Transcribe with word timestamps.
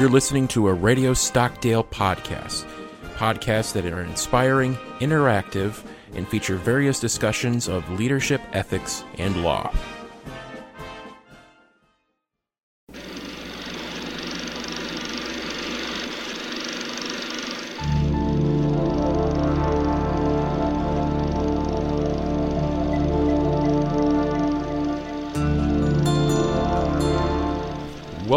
You're 0.00 0.10
listening 0.10 0.48
to 0.48 0.66
a 0.66 0.72
Radio 0.72 1.14
Stockdale 1.14 1.84
podcast. 1.84 2.66
Podcasts 3.14 3.72
that 3.74 3.86
are 3.86 4.02
inspiring, 4.02 4.74
interactive, 4.98 5.84
and 6.14 6.26
feature 6.26 6.56
various 6.56 6.98
discussions 6.98 7.68
of 7.68 7.88
leadership, 7.90 8.40
ethics, 8.52 9.04
and 9.18 9.44
law. 9.44 9.72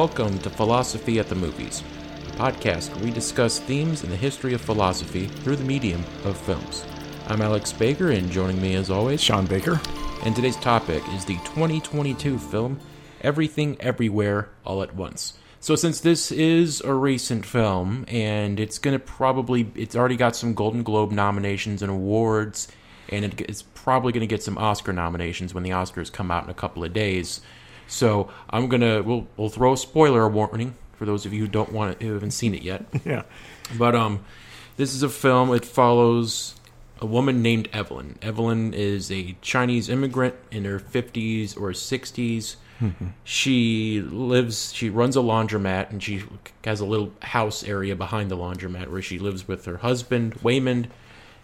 Welcome 0.08 0.40
to 0.40 0.50
Philosophy 0.50 1.20
at 1.20 1.28
the 1.28 1.36
Movies, 1.36 1.84
a 2.30 2.32
podcast 2.38 2.96
where 2.96 3.04
we 3.04 3.12
discuss 3.12 3.60
themes 3.60 4.06
in 4.06 4.10
the 4.10 4.16
history 4.16 4.54
of 4.54 4.62
philosophy 4.62 5.28
through 5.28 5.58
the 5.58 5.66
medium 5.66 6.02
of 6.24 6.38
films. 6.38 6.86
I'm 7.28 7.42
Alex 7.42 7.74
Baker, 7.74 8.12
and 8.12 8.32
joining 8.32 8.62
me 8.62 8.76
as 8.76 8.90
always, 8.90 9.22
Sean 9.22 9.46
Baker. 9.46 9.82
and 10.24 10.34
today's 10.34 10.56
topic 10.56 11.04
is 11.10 11.26
the 11.26 11.36
2022 11.44 12.40
film 12.40 12.80
Everything 13.20 13.76
Everywhere 13.82 14.48
All 14.66 14.82
at 14.82 14.96
Once. 14.96 15.34
So, 15.60 15.76
since 15.76 16.00
this 16.00 16.32
is 16.32 16.80
a 16.82 16.94
recent 16.94 17.46
film, 17.46 18.06
and 18.08 18.62
it's 18.62 18.80
gonna 18.80 19.00
probably, 19.00 19.70
it's 19.76 19.96
already 19.96 20.16
got 20.16 20.38
some 20.38 20.54
Golden 20.54 20.84
Globe 20.84 21.12
nominations 21.12 21.82
and 21.82 21.92
awards, 21.92 22.70
and 23.10 23.26
it's 23.42 23.62
probably 23.62 24.14
gonna 24.14 24.26
get 24.26 24.42
some 24.42 24.58
Oscar 24.58 24.94
nominations 24.94 25.54
when 25.54 25.64
the 25.64 25.72
Oscars 25.72 26.10
come 26.10 26.32
out 26.32 26.46
in 26.46 26.50
a 26.50 26.54
couple 26.54 26.86
of 26.86 26.94
days. 26.94 27.42
So, 27.88 28.30
I'm 28.50 28.68
gonna, 28.68 29.02
we'll, 29.02 29.28
we'll 29.38 29.50
throw 29.50 29.74
a 29.74 29.78
spoiler 29.78 30.28
warning 30.28 30.76
for 30.94 31.06
those 31.06 31.26
of 31.26 31.34
you 31.34 31.42
who 31.42 31.48
don't 31.48 31.72
want 31.72 32.00
to, 32.00 32.06
who 32.06 32.14
haven't 32.14 32.32
seen 32.32 32.54
it 32.56 32.62
yet. 32.62 32.86
Yeah. 33.06 33.24
But 33.78 33.96
um, 33.96 34.24
this 34.78 34.94
is 34.94 35.04
a 35.04 35.10
film. 35.10 35.54
It 35.54 35.66
follows 35.66 36.56
a 37.00 37.06
woman 37.06 37.42
named 37.42 37.70
Evelyn. 37.74 38.18
Evelyn 38.22 38.74
is 38.74 39.12
a 39.12 39.36
Chinese 39.42 39.90
immigrant 39.90 40.36
in 40.52 40.66
her 40.66 40.80
fifties 40.80 41.56
or 41.56 41.72
60s 41.72 42.56
She 43.24 44.02
lives. 44.02 44.74
She 44.74 44.90
runs 44.90 45.16
a 45.16 45.20
laundromat, 45.20 45.90
and 45.90 46.02
she 46.02 46.24
has 46.64 46.80
a 46.80 46.86
little 46.86 47.12
house 47.22 47.64
area 47.64 47.96
behind 47.96 48.30
the 48.30 48.38
laundromat 48.38 48.90
where 48.90 49.02
she 49.02 49.20
lives 49.20 49.48
with 49.48 49.66
her 49.66 49.78
husband 49.78 50.36
Waymond 50.42 50.88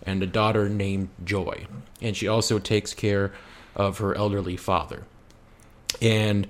and 0.03 0.21
a 0.21 0.27
daughter 0.27 0.69
named 0.69 1.09
Joy. 1.23 1.65
And 2.01 2.15
she 2.15 2.27
also 2.27 2.59
takes 2.59 2.93
care 2.93 3.33
of 3.75 3.97
her 3.97 4.15
elderly 4.15 4.57
father. 4.57 5.03
And 6.01 6.47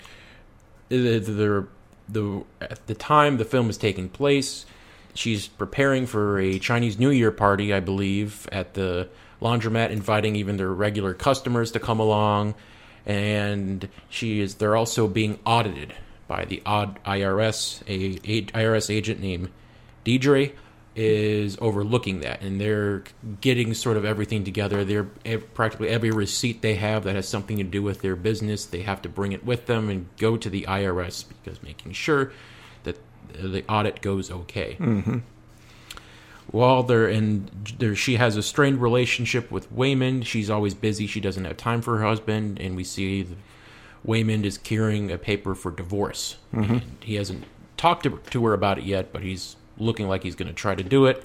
the, 0.89 1.67
the, 2.08 2.44
at 2.61 2.86
the 2.88 2.95
time 2.95 3.38
the 3.38 3.45
film 3.45 3.69
is 3.69 3.77
taking 3.77 4.09
place, 4.09 4.66
she's 5.13 5.47
preparing 5.47 6.05
for 6.05 6.39
a 6.39 6.59
Chinese 6.59 6.99
New 6.99 7.09
Year 7.09 7.31
party, 7.31 7.73
I 7.73 7.80
believe, 7.80 8.47
at 8.52 8.73
the 8.73 9.09
laundromat, 9.41 9.89
inviting 9.89 10.36
even 10.36 10.58
their 10.58 10.71
regular 10.71 11.14
customers 11.14 11.71
to 11.71 11.80
come 11.80 11.99
along. 11.99 12.55
And 13.05 13.89
she 14.09 14.39
is 14.39 14.55
they're 14.55 14.75
also 14.75 15.08
being 15.08 15.39
audited 15.45 15.94
by 16.27 16.45
the 16.45 16.61
odd 16.66 17.03
IRS, 17.03 17.81
a, 17.88 18.19
a 18.30 18.44
IRS 18.44 18.89
agent 18.89 19.19
named 19.19 19.49
Deirdre 20.03 20.49
is 20.95 21.58
overlooking 21.59 22.19
that 22.19 22.41
and 22.41 22.61
they're 22.61 23.03
getting 23.41 23.73
sort 23.73 23.97
of 23.97 24.05
everything 24.05 24.44
together 24.44 24.86
they're 24.86 25.03
practically 25.53 25.89
every 25.89 26.11
receipt 26.11 26.61
they 26.61 26.75
have 26.75 27.03
that 27.03 27.16
has 27.16 27.27
something 27.27 27.58
to 27.58 27.63
do 27.63 27.81
with 27.81 28.02
their 28.02 28.16
business 28.16 28.66
they 28.66 28.81
have 28.81 29.02
to 29.02 29.09
bring 29.09 29.31
it 29.31 29.44
with 29.44 29.66
them 29.66 29.89
and 29.89 30.08
go 30.17 30.38
to 30.38 30.49
the 30.49 30.64
irs 30.69 31.25
because 31.44 31.61
making 31.64 31.91
sure 31.91 32.31
that 32.83 32.97
the 33.33 33.64
audit 33.67 34.02
goes 34.02 34.30
okay 34.30 34.77
mm-hmm. 34.80 35.17
while 36.52 36.83
they're 36.83 37.09
in 37.09 37.49
there 37.80 37.95
she 37.95 38.17
has 38.17 38.38
a 38.38 38.44
strained 38.44 38.80
relationship 38.80 39.49
with 39.49 39.73
Waymond. 39.73 40.26
She's 40.26 40.49
always 40.49 40.73
busy. 40.73 41.08
She 41.08 41.20
doesn't 41.20 41.45
have 41.45 41.58
time 41.58 41.82
for 41.82 41.98
her 41.98 42.05
husband 42.05 42.59
and 42.59 42.76
we 42.76 42.83
see 42.83 43.23
the, 43.23 43.36
Waymond 44.05 44.43
is 44.43 44.58
carrying 44.58 45.11
a 45.11 45.17
paper 45.17 45.55
for 45.55 45.71
divorce. 45.71 46.37
Mm-hmm. 46.53 46.73
And 46.73 46.98
he 47.02 47.15
hasn't 47.15 47.45
talked 47.77 48.03
to, 48.03 48.20
to 48.30 48.45
her 48.45 48.53
about 48.53 48.77
it 48.77 48.83
yet, 48.83 49.14
but 49.14 49.23
he's 49.23 49.55
looking 49.78 50.08
like 50.08 50.23
he's 50.23 50.36
going 50.36 50.48
to 50.48 50.54
try 50.54 50.76
to 50.76 50.84
do 50.84 51.06
it. 51.06 51.23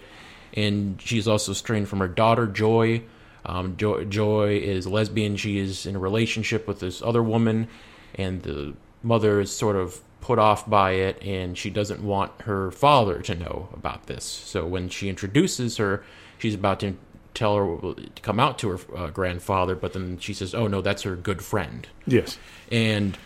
And 0.55 1.01
she's 1.01 1.29
also 1.29 1.53
strained 1.53 1.89
from 1.89 2.01
her 2.01 2.09
daughter 2.09 2.47
Joy. 2.47 3.03
Um, 3.45 3.77
Joy, 3.77 4.05
Joy 4.05 4.59
is 4.59 4.87
lesbian. 4.87 5.37
She 5.37 5.59
is 5.59 5.87
in 5.87 5.97
a 5.97 5.99
relationship 5.99 6.67
with 6.67 6.81
this 6.81 7.03
other 7.03 7.23
woman, 7.23 7.69
and 8.15 8.43
the 8.43 8.75
mother 9.03 9.41
is 9.41 9.55
sort 9.55 9.77
of 9.77 10.01
put 10.21 10.39
off 10.39 10.69
by 10.69 10.93
it, 10.93 11.23
and 11.23 11.57
she 11.57 11.71
doesn't 11.71 12.03
want 12.03 12.33
her 12.43 12.71
father 12.71 13.21
to 13.23 13.35
know 13.35 13.69
about 13.73 14.07
this. 14.07 14.25
So 14.25 14.67
when 14.67 14.89
she 14.89 15.09
introduces 15.09 15.77
her, 15.77 16.05
she's 16.39 16.55
about 16.55 16.81
to 16.81 16.97
tell 17.35 17.57
her 17.57 17.95
to 17.95 18.23
come 18.23 18.41
out 18.41 18.59
to 18.59 18.71
her 18.71 18.97
uh, 18.97 19.11
grandfather, 19.11 19.77
but 19.77 19.93
then 19.93 20.19
she 20.19 20.35
says, 20.35 20.55
"Oh 20.55 20.67
no, 20.67 20.81
that's 20.81 21.03
her 21.03 21.15
good 21.15 21.43
friend." 21.43 21.87
Yes. 22.07 22.39
And 22.71 23.17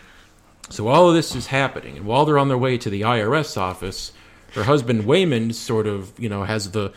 so 0.69 0.87
all 0.87 1.09
of 1.09 1.15
this 1.15 1.35
is 1.35 1.47
happening, 1.47 1.97
and 1.97 2.05
while 2.05 2.25
they're 2.25 2.37
on 2.37 2.47
their 2.47 2.57
way 2.57 2.77
to 2.77 2.89
the 2.89 3.01
IRS 3.01 3.57
office, 3.57 4.11
her 4.55 4.63
husband 4.63 5.03
Waymond 5.03 5.53
sort 5.55 5.87
of, 5.87 6.11
you 6.19 6.29
know, 6.29 6.43
has 6.43 6.71
the 6.71 6.91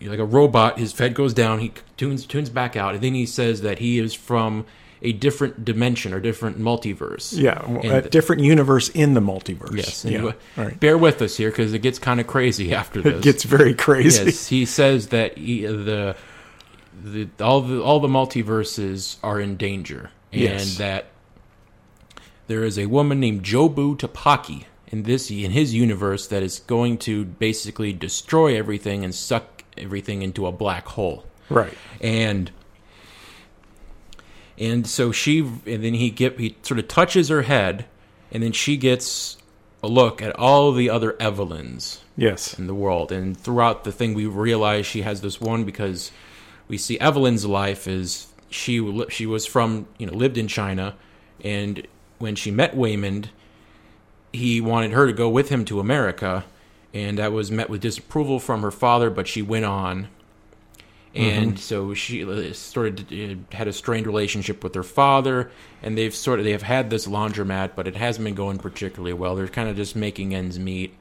like 0.00 0.18
a 0.18 0.24
robot. 0.24 0.78
His 0.78 0.96
head 0.98 1.14
goes 1.14 1.32
down, 1.34 1.58
he 1.60 1.72
tunes 1.96 2.26
tunes 2.26 2.50
back 2.50 2.76
out, 2.76 2.94
and 2.94 3.02
then 3.04 3.14
he 3.14 3.26
says 3.26 3.60
that 3.62 3.78
he 3.78 3.98
is 3.98 4.14
from 4.14 4.64
a 5.04 5.12
different 5.12 5.64
dimension 5.64 6.14
or 6.14 6.20
different 6.20 6.58
multiverse. 6.60 7.36
Yeah. 7.36 7.60
And 7.64 7.84
a 7.92 8.02
different 8.02 8.42
universe 8.42 8.88
in 8.88 9.14
the 9.14 9.20
multiverse. 9.20 9.76
Yes. 9.76 10.04
Yeah. 10.04 10.18
you- 10.22 10.34
All 10.56 10.64
right. 10.64 10.78
Bear 10.78 10.96
with 10.96 11.20
us 11.22 11.36
here 11.36 11.50
because 11.50 11.72
it 11.74 11.80
gets 11.80 11.98
kind 11.98 12.20
of 12.20 12.26
crazy 12.28 12.72
after 12.72 13.02
this. 13.02 13.14
It 13.16 13.22
gets 13.22 13.42
very 13.44 13.74
crazy. 13.74 14.26
Yes, 14.26 14.46
he 14.46 14.64
says 14.64 15.08
that 15.08 15.36
he, 15.36 15.66
the, 15.66 16.14
the 17.02 17.28
all 17.40 17.60
the 17.62 17.82
all 17.82 17.98
the 17.98 18.06
multiverses 18.08 19.16
are 19.24 19.40
in 19.40 19.56
danger, 19.56 20.10
and 20.32 20.40
Yes. 20.40 20.78
that 20.78 21.06
there 22.46 22.64
is 22.64 22.78
a 22.78 22.86
woman 22.86 23.18
named 23.20 23.42
Jobu 23.42 23.96
Tupaki 23.98 24.64
in 24.92 25.02
this 25.04 25.30
in 25.30 25.50
his 25.50 25.74
universe 25.74 26.26
that 26.28 26.42
is 26.42 26.60
going 26.60 26.98
to 26.98 27.24
basically 27.24 27.92
destroy 27.92 28.56
everything 28.56 29.02
and 29.04 29.14
suck 29.14 29.64
everything 29.76 30.22
into 30.22 30.46
a 30.46 30.52
black 30.52 30.86
hole 30.86 31.24
Right. 31.48 31.72
and 32.00 32.50
and 34.58 34.86
so 34.86 35.10
she 35.12 35.40
and 35.40 35.82
then 35.82 35.94
he 35.94 36.10
get 36.10 36.38
he 36.38 36.56
sort 36.62 36.78
of 36.78 36.86
touches 36.88 37.28
her 37.28 37.42
head 37.42 37.86
and 38.30 38.42
then 38.42 38.52
she 38.52 38.76
gets 38.76 39.36
a 39.82 39.88
look 39.88 40.22
at 40.22 40.38
all 40.38 40.72
the 40.72 40.88
other 40.90 41.16
evelyns 41.18 42.00
Yes. 42.16 42.58
in 42.58 42.66
the 42.66 42.74
world 42.74 43.10
and 43.10 43.36
throughout 43.36 43.84
the 43.84 43.92
thing 43.92 44.14
we 44.14 44.26
realize 44.26 44.86
she 44.86 45.02
has 45.02 45.22
this 45.22 45.40
one 45.40 45.64
because 45.64 46.12
we 46.68 46.76
see 46.78 46.98
evelyn's 47.00 47.46
life 47.46 47.88
is 47.88 48.26
she 48.50 49.06
she 49.08 49.26
was 49.26 49.46
from 49.46 49.86
you 49.98 50.06
know 50.06 50.12
lived 50.12 50.36
in 50.38 50.46
china 50.48 50.94
and 51.42 51.86
when 52.18 52.36
she 52.36 52.50
met 52.50 52.76
waymond 52.76 53.28
he 54.32 54.60
wanted 54.60 54.92
her 54.92 55.06
to 55.06 55.12
go 55.12 55.28
with 55.28 55.48
him 55.48 55.64
to 55.64 55.80
america 55.80 56.44
and 56.94 57.18
that 57.18 57.32
was 57.32 57.50
met 57.50 57.70
with 57.70 57.80
disapproval 57.80 58.38
from 58.38 58.62
her 58.62 58.70
father 58.70 59.10
but 59.10 59.26
she 59.26 59.42
went 59.42 59.64
on. 59.64 60.08
And 61.14 61.58
so 61.58 61.92
she 61.92 62.24
uh, 62.24 62.54
sort 62.54 63.00
of 63.00 63.12
uh, 63.12 63.34
had 63.54 63.68
a 63.68 63.72
strained 63.72 64.06
relationship 64.06 64.64
with 64.64 64.74
her 64.74 64.82
father 64.82 65.50
and 65.82 65.96
they've 65.96 66.14
sort 66.14 66.38
of 66.38 66.46
they 66.46 66.52
have 66.52 66.62
had 66.62 66.88
this 66.88 67.06
laundromat 67.06 67.72
but 67.74 67.86
it 67.86 67.96
hasn't 67.96 68.24
been 68.24 68.34
going 68.34 68.58
particularly 68.58 69.12
well. 69.12 69.36
They're 69.36 69.48
kind 69.48 69.68
of 69.68 69.76
just 69.76 69.94
making 69.94 70.34
ends 70.34 70.58
meet. 70.58 70.94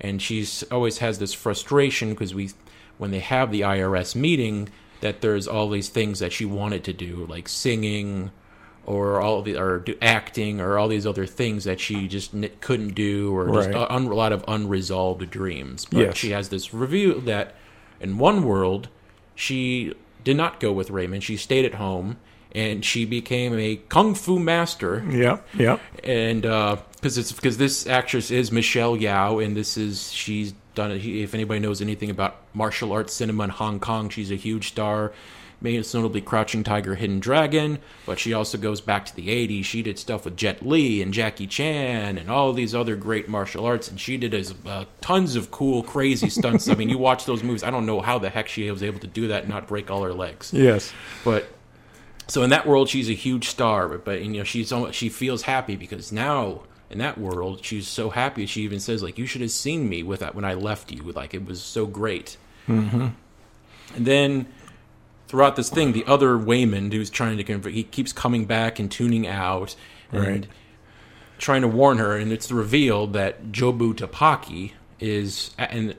And 0.00 0.20
she's 0.20 0.64
always 0.64 0.98
has 0.98 1.18
this 1.18 1.32
frustration 1.32 2.10
because 2.10 2.34
we 2.34 2.50
when 2.98 3.10
they 3.10 3.20
have 3.20 3.50
the 3.50 3.62
IRS 3.62 4.14
meeting 4.14 4.68
that 5.00 5.22
there's 5.22 5.48
all 5.48 5.70
these 5.70 5.88
things 5.88 6.18
that 6.18 6.32
she 6.32 6.44
wanted 6.44 6.84
to 6.84 6.92
do 6.92 7.26
like 7.28 7.48
singing 7.48 8.30
or 8.86 9.20
all 9.20 9.42
the 9.42 9.56
or 9.56 9.78
do 9.78 9.94
acting 10.02 10.60
or 10.60 10.78
all 10.78 10.88
these 10.88 11.06
other 11.06 11.26
things 11.26 11.64
that 11.64 11.80
she 11.80 12.06
just 12.08 12.34
n- 12.34 12.50
couldn't 12.60 12.94
do 12.94 13.34
or 13.34 13.46
just 13.52 13.68
Right. 13.70 13.76
a, 13.76 13.92
un- 13.92 14.06
a 14.06 14.14
lot 14.14 14.32
of 14.32 14.44
unresolved 14.48 15.30
dreams 15.30 15.84
but 15.86 15.98
Yes. 15.98 16.16
she 16.16 16.30
has 16.30 16.48
this 16.50 16.74
review 16.74 17.20
that 17.24 17.54
in 18.00 18.18
one 18.18 18.42
world 18.44 18.88
she 19.34 19.94
did 20.22 20.36
not 20.36 20.60
go 20.60 20.72
with 20.72 20.88
Waymond 20.90 21.22
she 21.22 21.36
stayed 21.36 21.64
at 21.64 21.74
home 21.74 22.16
and 22.52 22.84
she 22.84 23.04
became 23.04 23.58
a 23.58 23.76
kung 23.88 24.14
fu 24.14 24.38
master 24.38 25.04
Yeah. 25.10 25.38
Yeah. 25.58 25.78
and 26.02 26.44
uh, 26.46 26.76
because 26.94 27.18
it's 27.18 27.32
because 27.32 27.56
this 27.58 27.86
actress 27.86 28.30
is 28.30 28.50
Michelle 28.52 28.96
Yeoh, 28.96 29.44
and 29.44 29.56
this 29.56 29.76
is 29.76 30.10
she's 30.12 30.54
done 30.74 30.90
it. 30.90 31.04
If 31.04 31.34
anybody 31.34 31.60
knows 31.60 31.82
anything 31.82 32.08
about 32.10 32.36
martial 32.54 32.92
arts 32.92 33.12
cinema 33.12 33.44
in 33.44 33.50
Hong 33.50 33.78
Kong, 33.78 34.08
she's 34.08 34.30
a 34.30 34.36
huge 34.36 34.68
star. 34.68 35.12
Most 35.64 35.94
notably, 35.94 36.20
Crouching 36.20 36.62
Tiger, 36.62 36.94
Hidden 36.94 37.20
Dragon, 37.20 37.78
but 38.06 38.18
she 38.18 38.32
also 38.32 38.58
goes 38.58 38.80
back 38.80 39.06
to 39.06 39.16
the 39.16 39.28
'80s. 39.28 39.64
She 39.64 39.82
did 39.82 39.98
stuff 39.98 40.24
with 40.24 40.36
Jet 40.36 40.64
Li 40.64 41.02
and 41.02 41.12
Jackie 41.12 41.46
Chan 41.46 42.18
and 42.18 42.30
all 42.30 42.52
these 42.52 42.74
other 42.74 42.94
great 42.96 43.28
martial 43.28 43.64
arts, 43.64 43.88
and 43.88 43.98
she 43.98 44.16
did 44.16 44.34
as, 44.34 44.54
uh, 44.66 44.84
tons 45.00 45.34
of 45.36 45.50
cool, 45.50 45.82
crazy 45.82 46.28
stunts. 46.28 46.68
I 46.68 46.74
mean, 46.74 46.88
you 46.88 46.98
watch 46.98 47.24
those 47.24 47.42
movies. 47.42 47.64
I 47.64 47.70
don't 47.70 47.86
know 47.86 48.00
how 48.00 48.18
the 48.18 48.30
heck 48.30 48.46
she 48.48 48.70
was 48.70 48.82
able 48.82 49.00
to 49.00 49.06
do 49.06 49.28
that 49.28 49.44
and 49.44 49.50
not 49.50 49.66
break 49.66 49.90
all 49.90 50.02
her 50.02 50.12
legs. 50.12 50.52
Yes. 50.52 50.92
But 51.24 51.48
so 52.28 52.42
in 52.42 52.50
that 52.50 52.66
world, 52.66 52.88
she's 52.88 53.08
a 53.08 53.14
huge 53.14 53.48
star. 53.48 53.88
But, 53.88 54.04
but 54.04 54.22
you 54.22 54.38
know, 54.38 54.44
she's 54.44 54.70
almost, 54.70 54.94
she 54.94 55.08
feels 55.08 55.42
happy 55.42 55.76
because 55.76 56.12
now 56.12 56.62
in 56.90 56.98
that 56.98 57.18
world. 57.18 57.64
She's 57.64 57.88
so 57.88 58.10
happy. 58.10 58.46
She 58.46 58.62
even 58.62 58.80
says 58.80 59.02
like, 59.02 59.18
"You 59.18 59.26
should 59.26 59.40
have 59.40 59.50
seen 59.50 59.88
me 59.88 60.02
with 60.02 60.20
that 60.20 60.34
when 60.34 60.44
I 60.44 60.54
left 60.54 60.92
you. 60.92 61.02
Like 61.12 61.34
it 61.34 61.44
was 61.44 61.62
so 61.62 61.86
great." 61.86 62.36
Mm-hmm. 62.68 63.08
And 63.96 64.06
then 64.06 64.46
throughout 65.34 65.56
this 65.56 65.68
thing, 65.68 65.90
the 65.90 66.04
other 66.06 66.36
Waymond 66.38 66.92
who's 66.92 67.10
trying 67.10 67.36
to 67.38 67.42
convert, 67.42 67.72
he 67.72 67.82
keeps 67.82 68.12
coming 68.12 68.44
back 68.44 68.78
and 68.78 68.88
tuning 68.88 69.26
out 69.26 69.74
and 70.12 70.22
Right. 70.24 70.46
trying 71.38 71.62
to 71.62 71.66
warn 71.66 71.98
her. 71.98 72.16
And 72.16 72.30
it's 72.30 72.52
revealed 72.52 73.14
that 73.14 73.50
Jobu 73.50 73.94
Tupaki 73.94 74.74
is 75.00 75.50
in 75.72 75.94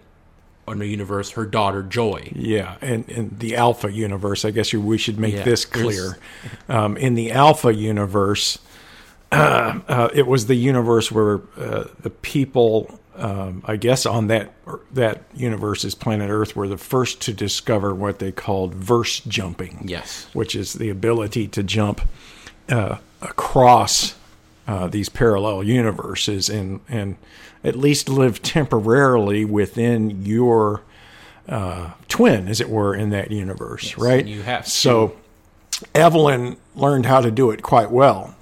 another 0.66 0.86
universe 0.86 1.32
her 1.32 1.46
daughter 1.46 1.84
Joy. 1.84 2.32
Yeah, 2.34 2.76
and 2.80 3.10
in 3.10 3.36
the 3.38 3.58
Alpha 3.58 3.92
universe, 3.92 4.46
I 4.46 4.52
guess 4.52 4.72
you, 4.72 4.80
we 4.80 4.98
should 4.98 5.20
make 5.20 5.34
Yeah, 5.36 5.44
this 5.44 5.66
clear. 5.66 6.18
Um, 6.70 6.96
in 6.96 7.16
the 7.16 7.34
Alpha 7.34 7.74
universe, 7.76 8.58
uh, 9.34 9.80
uh, 9.90 10.10
it 10.14 10.28
was 10.28 10.46
the 10.46 10.56
universe 10.56 11.12
where 11.12 11.42
uh, 11.60 11.90
the 12.00 12.10
people, 12.10 13.02
um, 13.18 13.64
I 13.66 13.76
guess, 13.78 14.06
on 14.06 14.28
that 14.28 14.52
that 14.94 15.24
universe's 15.34 15.96
planet 15.96 16.30
Earth, 16.30 16.56
were 16.56 16.68
the 16.68 16.78
first 16.78 17.22
to 17.22 17.34
discover 17.34 17.94
what 17.94 18.20
they 18.20 18.32
called 18.32 18.74
verse 18.76 19.20
jumping. 19.22 19.84
Yes. 19.86 20.28
which 20.34 20.56
is 20.56 20.74
the 20.74 20.90
ability 20.90 21.48
to 21.50 21.64
jump 21.64 22.02
uh, 22.70 22.98
across 23.22 24.16
uh, 24.68 24.88
these 24.88 25.10
parallel 25.10 25.64
universes 25.64 26.50
and 26.50 26.82
and 26.90 27.16
at 27.64 27.76
least 27.76 28.10
live 28.10 28.42
temporarily 28.42 29.46
within 29.46 30.24
your 30.26 30.82
uh, 31.48 31.92
twin, 32.08 32.48
as 32.48 32.60
it 32.62 32.70
were, 32.70 32.94
in 32.96 33.10
that 33.12 33.32
universe, 33.32 33.98
right? 33.98 34.26
you 34.26 34.42
have 34.44 34.66
to- 34.66 34.72
so. 34.72 35.16
Evelyn 35.94 36.56
learned 36.76 37.06
how 37.06 37.20
to 37.20 37.30
do 37.30 37.52
it 37.52 37.62
quite 37.62 37.92
well 37.92 38.35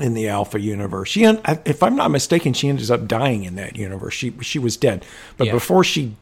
in 0.00 0.14
the 0.14 0.28
Alpha 0.28 0.60
universe. 0.60 1.08
She, 1.08 1.24
if 1.24 1.82
I'm 1.82 1.96
not 1.96 2.10
mistaken, 2.10 2.52
she 2.52 2.68
ended 2.68 2.90
up 2.90 3.08
dying 3.08 3.44
in 3.44 3.56
that 3.56 3.76
universe. 3.76 4.14
She 4.14 4.32
she 4.40 4.58
was 4.58 4.76
dead, 4.76 5.04
but 5.36 5.48
Yeah. 5.48 5.52
before 5.54 5.84
she 5.84 6.14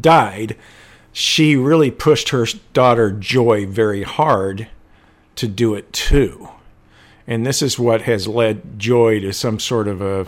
died, 0.00 0.56
she 1.12 1.56
really 1.56 1.90
pushed 1.90 2.30
her 2.30 2.46
daughter 2.72 3.10
Joy 3.12 3.66
very 3.66 4.02
hard 4.02 4.68
to 5.36 5.48
do 5.48 5.74
it 5.74 5.92
too. 5.92 6.48
And 7.26 7.46
this 7.46 7.62
is 7.62 7.78
what 7.78 8.02
has 8.02 8.28
led 8.28 8.78
Joy 8.78 9.20
to 9.20 9.32
some 9.32 9.58
sort 9.58 9.88
of 9.88 10.00
a 10.02 10.26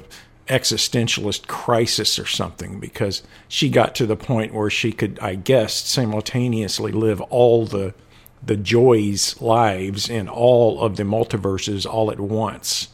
existentialist 0.49 1.47
crisis 1.49 2.19
or 2.19 2.27
something 2.27 2.79
because 2.79 3.23
she 3.49 3.69
got 3.69 3.95
to 3.97 4.07
the 4.07 4.17
point 4.17 4.55
where 4.55 4.71
she 4.71 4.93
could, 4.93 5.19
I 5.21 5.35
guess, 5.35 5.75
simultaneously 5.75 6.93
live 6.93 7.21
all 7.23 7.67
the 7.67 7.95
the 8.43 8.57
joys 8.57 9.41
lives 9.41 10.09
in 10.09 10.29
all 10.29 10.81
of 10.81 10.97
the 10.97 11.03
multiverses 11.03 11.85
all 11.85 12.13
at 12.13 12.21
once. 12.21 12.89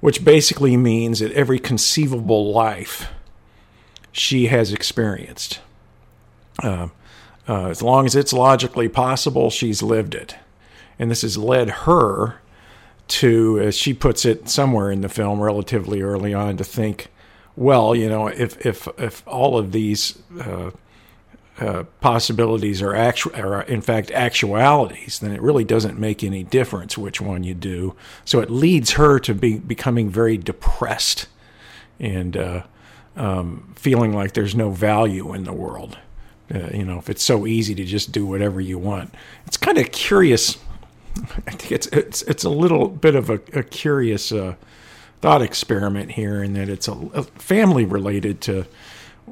Which 0.00 0.24
basically 0.24 0.76
means 0.76 1.20
that 1.20 1.32
every 1.32 1.58
conceivable 1.58 2.52
life 2.52 3.10
she 4.12 4.46
has 4.46 4.72
experienced. 4.72 5.60
Uh, 6.62 6.88
uh, 7.48 7.66
as 7.66 7.82
long 7.82 8.06
as 8.06 8.14
it's 8.14 8.32
logically 8.32 8.88
possible, 8.88 9.50
she's 9.50 9.82
lived 9.82 10.14
it. 10.14 10.36
And 10.98 11.10
this 11.10 11.22
has 11.22 11.38
led 11.38 11.70
her 11.70 12.40
to, 13.08 13.58
as 13.60 13.74
she 13.76 13.94
puts 13.94 14.24
it 14.24 14.48
somewhere 14.48 14.90
in 14.90 15.00
the 15.00 15.08
film 15.08 15.40
relatively 15.40 16.02
early 16.02 16.34
on, 16.34 16.56
to 16.58 16.64
think, 16.64 17.08
well, 17.56 17.94
you 17.94 18.08
know, 18.08 18.28
if 18.28 18.64
if 18.64 18.86
if 18.98 19.26
all 19.26 19.58
of 19.58 19.72
these 19.72 20.18
uh, 20.40 20.70
uh, 21.60 21.84
possibilities 22.00 22.80
are 22.82 22.94
are 22.94 23.62
in 23.62 23.80
fact 23.80 24.10
actualities, 24.12 25.18
then 25.18 25.32
it 25.32 25.42
really 25.42 25.64
doesn't 25.64 25.98
make 25.98 26.22
any 26.22 26.44
difference 26.44 26.96
which 26.96 27.20
one 27.20 27.42
you 27.42 27.54
do. 27.54 27.96
So 28.24 28.40
it 28.40 28.50
leads 28.50 28.92
her 28.92 29.18
to 29.20 29.34
be 29.34 29.58
becoming 29.58 30.08
very 30.08 30.36
depressed 30.36 31.26
and 31.98 32.36
uh, 32.36 32.62
um, 33.16 33.74
feeling 33.76 34.12
like 34.12 34.34
there's 34.34 34.54
no 34.54 34.70
value 34.70 35.34
in 35.34 35.44
the 35.44 35.52
world. 35.52 35.98
Uh, 36.54 36.68
you 36.72 36.84
know, 36.84 36.98
if 36.98 37.10
it's 37.10 37.22
so 37.22 37.46
easy 37.46 37.74
to 37.74 37.84
just 37.84 38.12
do 38.12 38.24
whatever 38.24 38.60
you 38.60 38.78
want, 38.78 39.12
it's 39.46 39.56
kind 39.56 39.78
of 39.78 39.90
curious. 39.90 40.56
I 41.46 41.50
think 41.50 41.72
it's 41.72 41.86
it's 41.88 42.22
it's 42.22 42.44
a 42.44 42.50
little 42.50 42.88
bit 42.88 43.16
of 43.16 43.30
a, 43.30 43.40
a 43.52 43.64
curious 43.64 44.30
uh, 44.30 44.54
thought 45.20 45.42
experiment 45.42 46.12
here, 46.12 46.42
in 46.42 46.52
that 46.52 46.68
it's 46.68 46.86
a, 46.86 46.92
a 46.92 47.24
family 47.24 47.84
related 47.84 48.40
to 48.42 48.64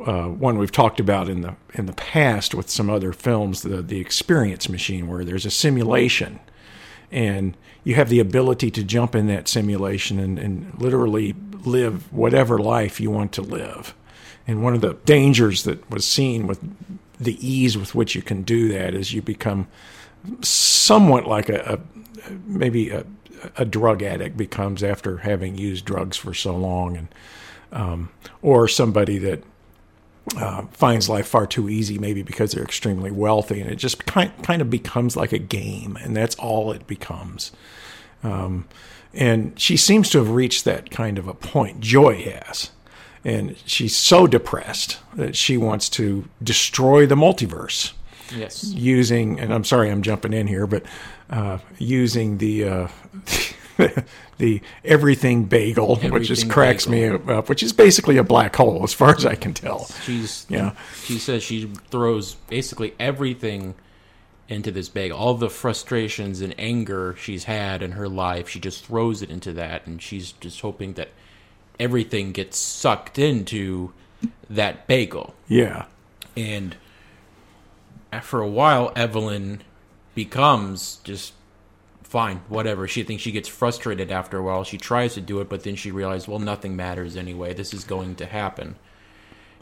uh, 0.04 0.28
one 0.28 0.58
we've 0.58 0.72
talked 0.72 1.00
about 1.00 1.28
in 1.28 1.42
the 1.42 1.54
in 1.74 1.86
the 1.86 1.92
past 1.92 2.54
with 2.54 2.70
some 2.70 2.90
other 2.90 3.12
films, 3.12 3.62
the 3.62 3.82
the 3.82 4.00
Experience 4.00 4.68
Machine, 4.68 5.08
where 5.08 5.24
there's 5.24 5.46
a 5.46 5.50
simulation, 5.50 6.40
and 7.10 7.56
you 7.84 7.94
have 7.94 8.08
the 8.08 8.20
ability 8.20 8.70
to 8.72 8.82
jump 8.82 9.14
in 9.14 9.26
that 9.28 9.48
simulation 9.48 10.18
and, 10.18 10.38
and 10.38 10.80
literally 10.80 11.34
live 11.64 12.12
whatever 12.12 12.58
life 12.58 13.00
you 13.00 13.10
want 13.10 13.32
to 13.32 13.42
live. 13.42 13.94
And 14.46 14.62
one 14.62 14.74
of 14.74 14.80
the 14.80 14.94
dangers 15.04 15.64
that 15.64 15.88
was 15.90 16.04
seen 16.04 16.46
with 16.46 16.60
the 17.18 17.36
ease 17.46 17.78
with 17.78 17.94
which 17.94 18.14
you 18.14 18.22
can 18.22 18.42
do 18.42 18.68
that 18.68 18.94
is 18.94 19.12
you 19.12 19.22
become 19.22 19.66
somewhat 20.42 21.26
like 21.26 21.48
a, 21.48 21.74
a 21.74 22.30
maybe 22.46 22.90
a, 22.90 23.04
a 23.56 23.64
drug 23.64 24.02
addict 24.02 24.36
becomes 24.36 24.82
after 24.82 25.18
having 25.18 25.56
used 25.56 25.84
drugs 25.84 26.16
for 26.16 26.34
so 26.34 26.56
long, 26.56 26.96
and 26.96 27.08
um, 27.72 28.10
or 28.42 28.68
somebody 28.68 29.18
that 29.18 29.42
uh, 30.36 30.62
finds 30.72 31.08
life 31.08 31.26
far 31.28 31.46
too 31.46 31.68
easy, 31.68 31.98
maybe 31.98 32.22
because 32.22 32.52
they're 32.52 32.64
extremely 32.64 33.10
wealthy, 33.10 33.60
and 33.60 33.70
it 33.70 33.76
just 33.76 34.04
kind 34.06 34.32
kind 34.42 34.60
of 34.62 34.70
becomes 34.70 35.16
like 35.16 35.32
a 35.32 35.38
game, 35.38 35.96
and 36.02 36.16
that's 36.16 36.34
all 36.36 36.72
it 36.72 36.86
becomes. 36.86 37.52
Um, 38.24 38.66
and 39.14 39.58
she 39.58 39.76
seems 39.76 40.10
to 40.10 40.18
have 40.18 40.30
reached 40.30 40.64
that 40.64 40.90
kind 40.90 41.16
of 41.18 41.28
a 41.28 41.34
point. 41.34 41.80
Joy 41.80 42.22
has. 42.24 42.70
And 43.24 43.56
she's 43.66 43.96
so 43.96 44.26
depressed 44.28 44.98
that 45.14 45.34
she 45.34 45.56
wants 45.56 45.88
to 45.90 46.28
destroy 46.42 47.06
the 47.06 47.16
multiverse 47.16 47.92
Yes. 48.34 48.64
using, 48.64 49.40
and 49.40 49.52
I'm 49.52 49.64
sorry 49.64 49.90
I'm 49.90 50.02
jumping 50.02 50.32
in 50.32 50.46
here, 50.46 50.66
but 50.66 50.84
uh, 51.30 51.58
using 51.78 52.38
the 52.38 52.64
uh, 52.68 52.88
the 54.38 54.60
everything 54.84 55.44
bagel, 55.44 55.96
which 55.96 56.28
just 56.28 56.42
Everything 56.42 56.50
cracks 56.50 56.88
me 56.88 57.06
up, 57.08 57.48
which 57.48 57.62
is 57.62 57.72
basically 57.72 58.16
a 58.16 58.24
black 58.24 58.56
hole 58.56 58.82
as 58.82 58.92
far 58.92 59.14
as 59.14 59.24
I 59.26 59.34
can 59.34 59.54
tell. 59.54 59.86
She's 60.04 60.46
Yeah. 60.48 60.72
She 61.04 61.18
says 61.18 61.42
she 61.42 61.66
throws 61.90 62.34
basically 62.48 62.94
everything 62.98 63.74
into 64.48 64.70
this 64.70 64.88
bag. 64.88 65.10
All 65.10 65.34
the 65.34 65.50
frustrations 65.50 66.40
and 66.40 66.54
anger 66.58 67.14
she's 67.18 67.44
had 67.44 67.82
in 67.82 67.92
her 67.92 68.08
life, 68.08 68.48
she 68.48 68.60
just 68.60 68.86
throws 68.86 69.22
it 69.22 69.30
into 69.30 69.52
that, 69.54 69.86
and 69.86 70.00
she's 70.00 70.32
just 70.32 70.60
hoping 70.60 70.94
that 70.94 71.10
everything 71.78 72.32
gets 72.32 72.58
sucked 72.58 73.18
into 73.18 73.92
that 74.48 74.86
bagel. 74.86 75.34
Yeah, 75.48 75.86
And 76.36 76.76
after 78.12 78.40
a 78.40 78.48
while, 78.48 78.92
Evelyn 78.96 79.62
becomes 80.14 81.00
just 81.04 81.32
fine, 82.06 82.40
whatever. 82.48 82.86
She 82.86 83.02
thinks 83.02 83.22
she 83.22 83.32
gets 83.32 83.48
frustrated 83.48 84.10
after 84.12 84.38
a 84.38 84.42
while. 84.42 84.62
She 84.64 84.78
tries 84.78 85.14
to 85.14 85.20
do 85.20 85.40
it, 85.40 85.48
but 85.48 85.64
then 85.64 85.74
she 85.74 85.90
realizes, 85.90 86.28
well, 86.28 86.38
nothing 86.38 86.76
matters 86.76 87.16
anyway. 87.16 87.52
This 87.52 87.74
is 87.74 87.84
going 87.84 88.16
to 88.16 88.26
happen. 88.26 88.76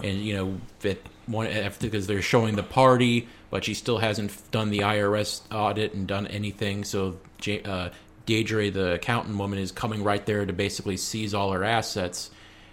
And 0.02 0.18
you 0.18 0.34
know 0.34 0.60
that 0.80 0.98
one 1.26 1.46
after 1.46 1.86
because 1.86 2.06
they're 2.06 2.20
showing 2.20 2.56
the 2.56 2.62
party, 2.62 3.28
but 3.50 3.64
she 3.64 3.74
still 3.74 3.98
hasn't 3.98 4.32
done 4.50 4.70
the 4.70 4.80
IRS 4.80 5.40
audit 5.52 5.94
and 5.94 6.06
done 6.06 6.26
anything. 6.26 6.84
So 6.84 7.16
uh, 7.64 7.90
Deirdre, 8.26 8.70
the 8.70 8.94
accountant 8.94 9.38
woman, 9.38 9.58
is 9.58 9.72
coming 9.72 10.02
right 10.02 10.24
there 10.26 10.44
to 10.44 10.52
basically 10.52 10.96
seize 10.96 11.32
all 11.32 11.52
her 11.52 11.64
assets. 11.64 12.30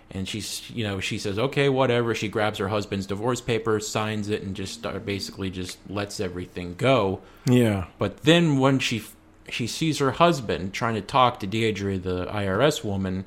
And 0.10 0.28
she's, 0.28 0.70
you 0.70 0.84
know, 0.84 1.00
she 1.00 1.18
says, 1.20 1.40
okay, 1.40 1.70
whatever. 1.70 2.14
She 2.14 2.28
grabs 2.28 2.58
her 2.58 2.68
husband's 2.68 3.06
divorce 3.06 3.40
papers, 3.40 3.88
signs 3.88 4.28
it, 4.28 4.42
and 4.42 4.56
just 4.56 4.74
start, 4.74 5.06
basically 5.06 5.50
just 5.50 5.78
lets 5.90 6.20
everything 6.20 6.76
go. 6.76 7.22
yeah, 7.46 7.86
But 7.98 8.24
then 8.24 8.58
when 8.58 8.80
she 8.80 9.04
she 9.52 9.68
sees 9.68 10.00
her 10.00 10.12
husband 10.12 10.74
trying 10.74 10.96
to 10.96 11.02
talk 11.02 11.40
to 11.40 11.48
Deirdre, 11.48 11.98
the 11.98 12.26
IRS 12.28 12.84
woman, 12.84 13.26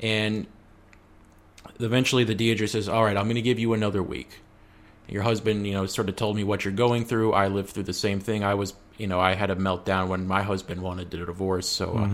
and 0.00 0.46
eventually 1.78 2.24
the 2.24 2.34
Deirdre 2.34 2.68
says, 2.68 2.88
"All 2.88 3.04
right, 3.04 3.16
I'm 3.16 3.24
going 3.24 3.36
to 3.36 3.42
give 3.42 3.58
you 3.58 3.72
another 3.72 4.02
week." 4.02 4.40
Your 5.08 5.22
husband, 5.22 5.66
you 5.66 5.72
know, 5.72 5.86
sort 5.86 6.08
of 6.08 6.14
told 6.16 6.36
me 6.36 6.44
what 6.44 6.64
you're 6.64 6.72
going 6.72 7.04
through. 7.04 7.32
I 7.32 7.48
lived 7.48 7.70
through 7.70 7.82
the 7.82 7.92
same 7.92 8.20
thing. 8.20 8.44
I 8.44 8.54
was, 8.54 8.74
you 8.96 9.08
know, 9.08 9.18
I 9.18 9.34
had 9.34 9.50
a 9.50 9.56
meltdown 9.56 10.06
when 10.06 10.28
my 10.28 10.42
husband 10.42 10.82
wanted 10.82 11.12
a 11.12 11.26
divorce. 11.26 11.68
So, 11.68 11.96
uh, 11.96 12.08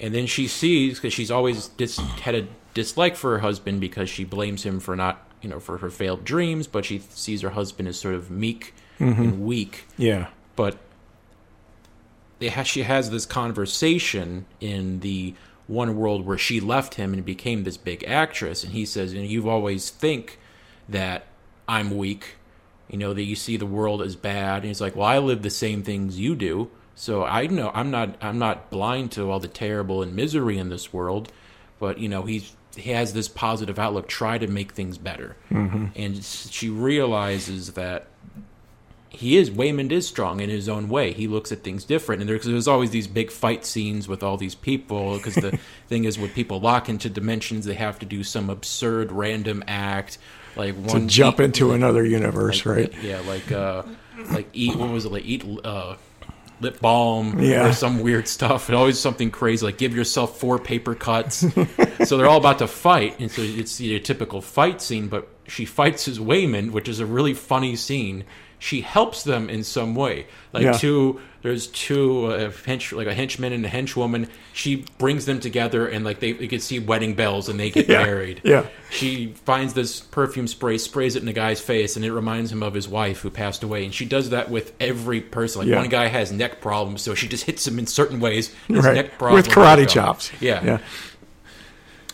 and 0.00 0.14
then 0.14 0.26
she 0.26 0.48
sees 0.48 0.94
because 0.94 1.12
she's 1.12 1.30
always 1.30 1.68
dis- 1.68 1.98
had 1.98 2.34
a 2.34 2.46
dislike 2.72 3.16
for 3.16 3.32
her 3.32 3.38
husband 3.40 3.82
because 3.82 4.08
she 4.08 4.24
blames 4.24 4.62
him 4.62 4.80
for 4.80 4.96
not, 4.96 5.28
you 5.42 5.50
know, 5.50 5.60
for 5.60 5.76
her 5.78 5.90
failed 5.90 6.24
dreams. 6.24 6.66
But 6.66 6.86
she 6.86 7.00
sees 7.10 7.42
her 7.42 7.50
husband 7.50 7.86
as 7.88 7.98
sort 7.98 8.14
of 8.14 8.30
meek 8.30 8.74
and 8.98 9.44
weak 9.44 9.86
yeah, 9.98 10.28
but 10.56 10.78
they 12.42 12.48
ha- 12.48 12.62
she 12.62 12.82
has 12.82 13.10
this 13.10 13.26
conversation 13.26 14.46
in 14.60 15.00
the 15.00 15.34
one 15.66 15.96
world 15.96 16.26
where 16.26 16.38
she 16.38 16.60
left 16.60 16.94
him 16.94 17.12
and 17.12 17.24
became 17.24 17.64
this 17.64 17.76
big 17.76 18.04
actress 18.04 18.64
and 18.64 18.72
he 18.72 18.84
says 18.84 19.14
you 19.14 19.48
always 19.48 19.90
think 19.90 20.38
that 20.88 21.26
i'm 21.68 21.96
weak 21.96 22.36
you 22.88 22.98
know 22.98 23.14
that 23.14 23.22
you 23.22 23.36
see 23.36 23.56
the 23.56 23.66
world 23.66 24.02
as 24.02 24.16
bad 24.16 24.56
and 24.56 24.66
he's 24.66 24.80
like 24.80 24.96
well 24.96 25.06
i 25.06 25.18
live 25.18 25.42
the 25.42 25.50
same 25.50 25.82
things 25.82 26.18
you 26.18 26.34
do 26.34 26.68
so 26.94 27.24
i 27.24 27.46
know 27.46 27.70
i'm 27.74 27.90
not 27.90 28.16
i'm 28.20 28.38
not 28.38 28.70
blind 28.70 29.10
to 29.12 29.30
all 29.30 29.38
the 29.38 29.48
terrible 29.48 30.02
and 30.02 30.14
misery 30.14 30.58
in 30.58 30.68
this 30.68 30.92
world 30.92 31.32
but 31.78 31.98
you 31.98 32.08
know 32.08 32.22
he's 32.22 32.54
he 32.76 32.90
has 32.90 33.12
this 33.12 33.28
positive 33.28 33.78
outlook, 33.78 34.08
try 34.08 34.38
to 34.38 34.46
make 34.46 34.72
things 34.72 34.98
better. 34.98 35.36
Mm-hmm. 35.50 35.86
And 35.96 36.24
she 36.24 36.68
realizes 36.68 37.72
that 37.74 38.06
he 39.12 39.36
is 39.36 39.50
Waymond 39.50 39.92
is 39.92 40.06
strong 40.08 40.40
in 40.40 40.48
his 40.50 40.68
own 40.68 40.88
way. 40.88 41.12
He 41.12 41.28
looks 41.28 41.52
at 41.52 41.62
things 41.62 41.84
different, 41.84 42.22
and 42.22 42.28
there's, 42.28 42.44
there's 42.44 42.66
always 42.68 42.90
these 42.90 43.06
big 43.06 43.30
fight 43.30 43.64
scenes 43.64 44.08
with 44.08 44.22
all 44.22 44.36
these 44.36 44.54
people. 44.54 45.16
Because 45.18 45.34
the 45.34 45.58
thing 45.88 46.04
is, 46.04 46.18
when 46.18 46.30
people 46.30 46.60
lock 46.60 46.88
into 46.88 47.08
dimensions, 47.10 47.64
they 47.66 47.74
have 47.74 47.98
to 48.00 48.06
do 48.06 48.24
some 48.24 48.48
absurd 48.50 49.12
random 49.12 49.62
act, 49.68 50.18
like 50.56 50.74
one 50.74 51.02
to 51.02 51.06
jump 51.06 51.40
eat- 51.40 51.44
into 51.44 51.68
like- 51.68 51.76
another 51.76 52.04
universe, 52.04 52.64
like, 52.64 52.76
right? 52.76 53.02
Yeah, 53.02 53.20
like 53.20 53.52
uh, 53.52 53.82
like 54.30 54.48
eat 54.52 54.76
what 54.76 54.90
was 54.90 55.04
it 55.04 55.12
like 55.12 55.24
eat 55.24 55.44
uh, 55.64 55.96
lip 56.60 56.80
balm 56.80 57.40
Yeah. 57.40 57.68
or 57.68 57.72
some 57.72 58.00
weird 58.00 58.28
stuff. 58.28 58.68
And 58.68 58.76
always 58.76 58.98
something 58.98 59.30
crazy 59.30 59.66
like 59.66 59.78
give 59.78 59.94
yourself 59.94 60.38
four 60.38 60.58
paper 60.58 60.94
cuts. 60.94 61.44
so 62.04 62.16
they're 62.16 62.28
all 62.28 62.38
about 62.38 62.58
to 62.60 62.66
fight, 62.68 63.18
and 63.20 63.30
so 63.30 63.42
it's 63.42 63.80
your 63.80 64.00
typical 64.00 64.40
fight 64.40 64.80
scene. 64.80 65.08
But 65.08 65.28
she 65.48 65.64
fights 65.64 66.08
as 66.08 66.18
Waymond, 66.18 66.70
which 66.70 66.88
is 66.88 66.98
a 67.00 67.06
really 67.06 67.34
funny 67.34 67.76
scene. 67.76 68.24
She 68.64 68.80
helps 68.80 69.24
them 69.24 69.50
in 69.50 69.64
some 69.64 69.96
way, 69.96 70.26
like 70.52 70.62
Yeah. 70.62 70.72
two. 70.72 71.20
There's 71.42 71.66
two 71.66 72.26
uh, 72.26 72.50
hench, 72.52 72.96
like 72.96 73.08
a 73.08 73.12
henchman 73.14 73.52
and 73.52 73.66
a 73.66 73.68
henchwoman. 73.68 74.28
She 74.52 74.84
brings 74.98 75.26
them 75.26 75.40
together, 75.40 75.88
and 75.88 76.04
like 76.04 76.20
they, 76.20 76.28
you 76.28 76.46
can 76.46 76.60
see 76.60 76.78
wedding 76.78 77.14
bells, 77.14 77.48
and 77.48 77.58
they 77.58 77.70
get 77.70 77.88
Yeah. 77.88 78.04
married 78.04 78.40
Yeah. 78.44 78.66
she 78.88 79.34
finds 79.44 79.74
this 79.74 79.98
perfume 79.98 80.46
spray, 80.46 80.78
sprays 80.78 81.16
it 81.16 81.18
in 81.18 81.26
the 81.26 81.32
guy's 81.32 81.60
face, 81.60 81.96
and 81.96 82.04
it 82.04 82.12
reminds 82.12 82.52
him 82.52 82.62
of 82.62 82.72
his 82.74 82.86
wife 82.88 83.22
who 83.22 83.30
passed 83.30 83.64
away. 83.64 83.84
And 83.84 83.92
she 83.92 84.04
does 84.04 84.30
that 84.30 84.48
with 84.48 84.72
every 84.78 85.20
person. 85.20 85.62
Like 85.62 85.68
Yeah. 85.68 85.78
one 85.78 85.88
guy 85.88 86.06
has 86.06 86.30
neck 86.30 86.60
problems, 86.60 87.02
so 87.02 87.16
she 87.16 87.26
just 87.26 87.42
hits 87.46 87.66
him 87.66 87.80
in 87.80 87.88
certain 87.88 88.20
ways. 88.20 88.52
His 88.68 88.84
Right. 88.84 88.94
neck 88.94 89.20
With 89.20 89.48
karate 89.48 89.88
chops. 89.88 90.30
Yeah. 90.40 90.64
Yeah. 90.64 90.78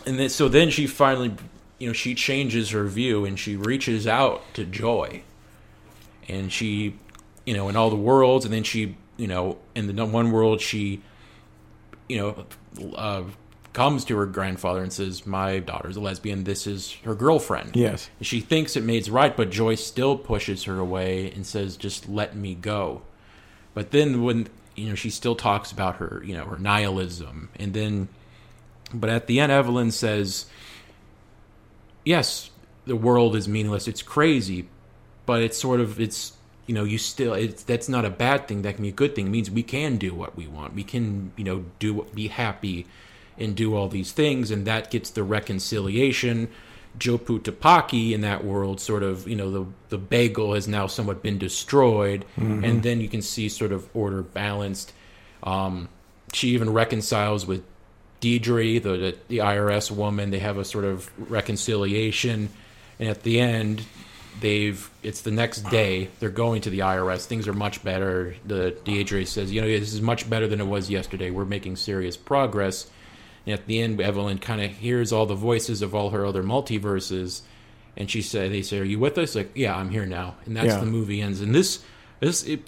And 0.07 0.17
then 0.19 0.29
so 0.29 0.47
then 0.47 0.71
she 0.71 0.87
finally, 0.87 1.33
you 1.77 1.85
know, 1.85 1.93
she 1.93 2.15
changes 2.15 2.71
her 2.71 2.85
view 2.85 3.25
and 3.25 3.37
she 3.37 3.55
reaches 3.55 4.07
out 4.07 4.41
to 4.55 4.65
Joy, 4.65 5.21
and 6.29 6.51
she, 6.51 6.95
you 7.45 7.53
know, 7.53 7.69
in 7.69 7.75
all 7.75 7.89
the 7.89 7.95
worlds, 7.95 8.45
and 8.45 8.53
then 8.53 8.63
she, 8.63 8.95
you 9.17 9.27
know, 9.27 9.57
in 9.75 9.93
the 9.93 10.05
one 10.05 10.31
world 10.31 10.61
she, 10.61 11.01
you 12.07 12.17
know, 12.17 12.45
uh, 12.95 13.23
comes 13.73 14.03
to 14.05 14.17
her 14.17 14.25
grandfather 14.25 14.81
and 14.81 14.91
says, 14.91 15.25
"My 15.25 15.59
daughter's 15.59 15.95
a 15.95 15.99
lesbian. 15.99 16.43
This 16.43 16.67
is 16.67 16.93
her 17.03 17.15
girlfriend." 17.15 17.75
Yes. 17.75 18.09
And 18.19 18.27
she 18.27 18.39
thinks 18.39 18.75
it 18.75 18.83
made's 18.83 19.09
right, 19.09 19.35
but 19.35 19.49
Joy 19.49 19.75
still 19.75 20.17
pushes 20.17 20.63
her 20.63 20.79
away 20.79 21.31
and 21.31 21.45
says, 21.45 21.77
"Just 21.77 22.07
let 22.07 22.35
me 22.35 22.55
go." 22.55 23.01
But 23.73 23.91
then 23.91 24.23
when 24.23 24.47
you 24.75 24.89
know 24.89 24.95
she 24.95 25.09
still 25.09 25.35
talks 25.35 25.71
about 25.71 25.97
her, 25.97 26.21
you 26.25 26.35
know, 26.35 26.45
her 26.45 26.57
nihilism, 26.57 27.49
and 27.55 27.73
then, 27.73 28.09
but 28.93 29.09
at 29.09 29.27
the 29.27 29.39
end, 29.39 29.51
Evelyn 29.51 29.91
says, 29.91 30.45
"Yes, 32.05 32.49
the 32.85 32.95
world 32.95 33.35
is 33.35 33.47
meaningless. 33.47 33.87
It's 33.87 34.01
crazy, 34.01 34.67
but 35.29 35.41
it's 35.45 35.59
sort 35.67 35.79
of 35.79 35.99
it's." 35.99 36.33
You 36.69 36.75
know, 36.75 36.83
you 36.93 36.99
still 36.99 37.33
it's 37.33 37.63
that's 37.63 37.89
not 37.89 38.05
a 38.05 38.11
bad 38.11 38.47
thing. 38.47 38.61
That 38.61 38.75
can 38.75 38.83
be 38.83 38.89
a 38.89 38.99
good 39.03 39.13
thing. 39.15 39.25
It 39.25 39.31
means 39.31 39.49
we 39.49 39.63
can 39.63 39.97
do 39.97 40.13
what 40.13 40.31
we 40.37 40.45
want. 40.45 40.75
We 40.75 40.83
can, 40.83 41.31
you 41.35 41.43
know, 41.43 41.65
do 41.79 42.05
be 42.13 42.27
happy 42.27 42.85
and 43.39 43.55
do 43.55 43.75
all 43.75 43.87
these 43.89 44.11
things, 44.11 44.51
and 44.51 44.67
that 44.67 44.91
gets 44.91 45.09
the 45.09 45.23
reconciliation. 45.23 46.47
Jobu 46.99 47.39
Tupaki 47.39 48.11
in 48.11 48.21
that 48.21 48.43
world, 48.43 48.79
sort 48.81 49.03
of, 49.03 49.27
you 49.27 49.35
know, 49.35 49.49
the 49.49 49.65
the 49.89 49.97
bagel 49.97 50.53
has 50.53 50.67
now 50.67 50.85
somewhat 50.87 51.23
been 51.23 51.39
destroyed, 51.39 52.25
and 52.63 52.83
then 52.83 53.01
you 53.01 53.09
can 53.09 53.21
see 53.23 53.49
sort 53.49 53.71
of 53.71 53.87
order 53.93 54.21
balanced. 54.21 54.93
Um, 55.41 55.89
she 56.33 56.49
even 56.49 56.69
reconciles 56.71 57.47
with 57.47 57.63
Deirdre, 58.19 58.79
the, 58.79 58.97
the 58.97 59.11
the 59.27 59.37
IRS 59.39 59.89
woman. 59.89 60.29
They 60.29 60.43
have 60.49 60.57
a 60.57 60.65
sort 60.65 60.85
of 60.85 61.09
reconciliation, 61.31 62.49
and 62.99 63.09
at 63.09 63.23
the 63.23 63.39
end, 63.39 63.81
they've 64.41 64.89
it's 65.03 65.21
the 65.21 65.31
next 65.31 65.61
day. 65.69 66.09
They're 66.19 66.29
going 66.29 66.61
to 66.61 66.69
the 66.69 66.79
IRS. 66.79 67.25
Things 67.25 67.47
are 67.47 67.53
much 67.53 67.83
better. 67.83 68.35
The 68.45 68.71
Deirdre 68.83 69.25
says, 69.25 69.51
you 69.51 69.61
know, 69.61 69.67
this 69.67 69.93
is 69.93 70.01
much 70.01 70.29
better 70.29 70.47
than 70.47 70.59
it 70.61 70.67
was 70.67 70.89
yesterday. 70.89 71.31
We're 71.31 71.45
making 71.45 71.75
serious 71.77 72.17
progress. 72.17 72.89
And 73.45 73.53
at 73.53 73.65
the 73.67 73.81
end, 73.81 73.99
Evelyn 74.01 74.37
kind 74.39 74.61
of 74.61 74.71
hears 74.71 75.11
all 75.11 75.25
the 75.25 75.35
voices 75.35 75.81
of 75.81 75.95
all 75.95 76.09
her 76.11 76.25
other 76.25 76.43
multiverses, 76.43 77.41
and 77.97 78.09
she 78.11 78.21
say, 78.21 78.47
"They 78.49 78.61
say, 78.61 78.79
are 78.79 78.83
you 78.83 78.99
with 78.99 79.17
us?" 79.17 79.35
Like, 79.35 79.51
yeah, 79.55 79.75
I'm 79.75 79.89
here 79.89 80.05
now. 80.05 80.35
And 80.45 80.55
that's 80.55 80.67
Yeah. 80.67 80.79
the 80.79 80.85
movie 80.85 81.21
ends. 81.21 81.41
And 81.41 81.55
this, 81.55 81.79
this, 82.19 82.43
it, 82.43 82.61